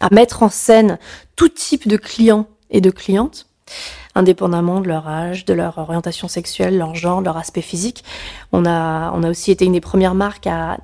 à 0.00 0.14
mettre 0.14 0.44
en 0.44 0.48
scène 0.48 0.98
tout 1.34 1.48
type 1.48 1.88
de 1.88 1.96
clients 1.96 2.46
et 2.70 2.80
de 2.80 2.90
clientes, 2.90 3.48
indépendamment 4.14 4.80
de 4.80 4.86
leur 4.86 5.08
âge, 5.08 5.44
de 5.44 5.54
leur 5.54 5.78
orientation 5.78 6.28
sexuelle, 6.28 6.78
leur 6.78 6.94
genre, 6.94 7.20
leur 7.20 7.36
aspect 7.36 7.62
physique. 7.62 8.04
On 8.52 8.64
a, 8.64 9.10
on 9.12 9.24
a 9.24 9.30
aussi 9.30 9.50
été 9.50 9.64
une 9.64 9.72
des 9.72 9.80
premières 9.80 10.14
marques 10.14 10.46
à 10.46 10.78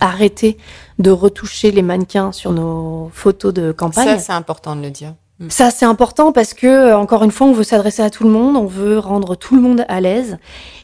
arrêter 0.00 0.58
de 0.98 1.12
retoucher 1.12 1.70
les 1.70 1.82
mannequins 1.82 2.32
sur 2.32 2.50
nos 2.50 3.08
photos 3.14 3.54
de 3.54 3.70
campagne. 3.70 4.08
Ça, 4.08 4.18
c'est 4.18 4.32
important 4.32 4.74
de 4.74 4.82
le 4.82 4.90
dire. 4.90 5.14
Ça, 5.48 5.70
c'est 5.70 5.84
important 5.84 6.30
parce 6.32 6.54
que, 6.54 6.66
euh, 6.66 6.96
encore 6.96 7.24
une 7.24 7.32
fois, 7.32 7.48
on 7.48 7.52
veut 7.52 7.64
s'adresser 7.64 8.02
à 8.02 8.10
tout 8.10 8.24
le 8.24 8.30
monde, 8.30 8.56
on 8.56 8.66
veut 8.66 8.98
rendre 8.98 9.34
tout 9.34 9.56
le 9.56 9.62
monde 9.62 9.84
à 9.88 10.00
l'aise 10.00 10.38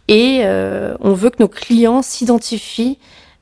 et 0.08 0.40
euh, 0.42 0.96
on 1.00 1.12
veut 1.12 1.30
que 1.30 1.40
nos 1.40 1.48
clients 1.48 2.02
s'identifient 2.02 2.98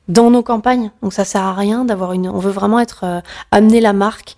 dans 0.09 0.31
nos 0.31 0.41
campagnes. 0.43 0.91
Donc 1.01 1.13
ça 1.13 1.23
sert 1.23 1.43
à 1.43 1.53
rien 1.53 1.85
d'avoir 1.85 2.13
une. 2.13 2.27
On 2.27 2.39
veut 2.39 2.51
vraiment 2.51 2.79
être 2.79 3.03
euh, 3.03 3.21
amener 3.51 3.79
la 3.79 3.93
marque 3.93 4.35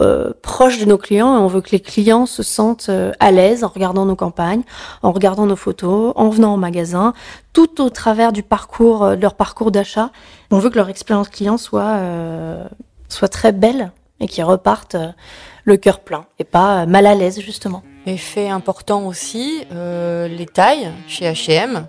euh, 0.00 0.32
proche 0.42 0.78
de 0.80 0.84
nos 0.84 0.98
clients 0.98 1.36
et 1.36 1.38
on 1.38 1.46
veut 1.46 1.60
que 1.60 1.70
les 1.70 1.80
clients 1.80 2.26
se 2.26 2.42
sentent 2.42 2.88
euh, 2.88 3.12
à 3.20 3.30
l'aise 3.30 3.62
en 3.62 3.68
regardant 3.68 4.04
nos 4.04 4.16
campagnes, 4.16 4.62
en 5.02 5.12
regardant 5.12 5.46
nos 5.46 5.56
photos, 5.56 6.12
en 6.16 6.28
venant 6.28 6.54
au 6.54 6.56
magasin, 6.56 7.14
tout 7.52 7.80
au 7.80 7.88
travers 7.88 8.32
du 8.32 8.42
parcours, 8.42 9.04
euh, 9.04 9.16
de 9.16 9.22
leur 9.22 9.34
parcours 9.34 9.70
d'achat. 9.70 10.10
On 10.50 10.58
veut 10.58 10.70
que 10.70 10.76
leur 10.76 10.88
expérience 10.88 11.28
client 11.28 11.56
soit 11.56 11.98
soit 13.08 13.28
très 13.28 13.52
belle 13.52 13.92
et 14.20 14.26
qu'ils 14.26 14.44
repartent 14.44 14.96
le 15.64 15.76
cœur 15.76 16.00
plein 16.00 16.24
et 16.38 16.44
pas 16.44 16.82
euh, 16.82 16.86
mal 16.86 17.06
à 17.06 17.14
l'aise 17.14 17.40
justement. 17.40 17.82
Et 18.06 18.16
fait 18.16 18.48
important 18.48 19.06
aussi, 19.06 19.64
euh, 19.72 20.26
les 20.26 20.46
tailles 20.46 20.90
chez 21.06 21.26
H&M. 21.30 21.86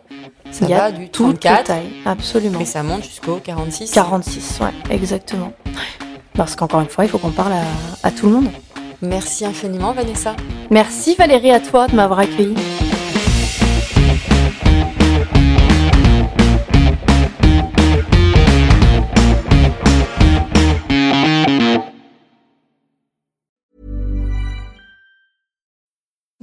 Ça 0.51 0.65
Il 0.65 0.69
y 0.69 0.73
a 0.73 0.77
va 0.77 0.91
du 0.91 1.09
toutes 1.09 1.43
les 1.43 1.49
34, 1.49 1.63
tailles, 1.65 1.89
absolument. 2.05 2.59
mais 2.59 2.65
ça 2.65 2.83
monte 2.83 3.03
jusqu'au 3.03 3.37
46. 3.37 3.91
46, 3.91 4.59
ouais, 4.61 4.67
exactement. 4.93 5.53
Parce 6.35 6.55
qu'encore 6.55 6.81
une 6.81 6.89
fois, 6.89 7.05
il 7.05 7.09
faut 7.09 7.17
qu'on 7.17 7.31
parle 7.31 7.53
à, 7.53 7.63
à 8.07 8.11
tout 8.11 8.27
le 8.27 8.33
monde. 8.33 8.49
Merci 9.01 9.45
infiniment, 9.45 9.93
Vanessa. 9.93 10.35
Merci 10.69 11.15
Valérie 11.15 11.51
à 11.51 11.59
toi 11.59 11.87
de 11.87 11.95
m'avoir 11.95 12.19
accueillie. 12.19 12.55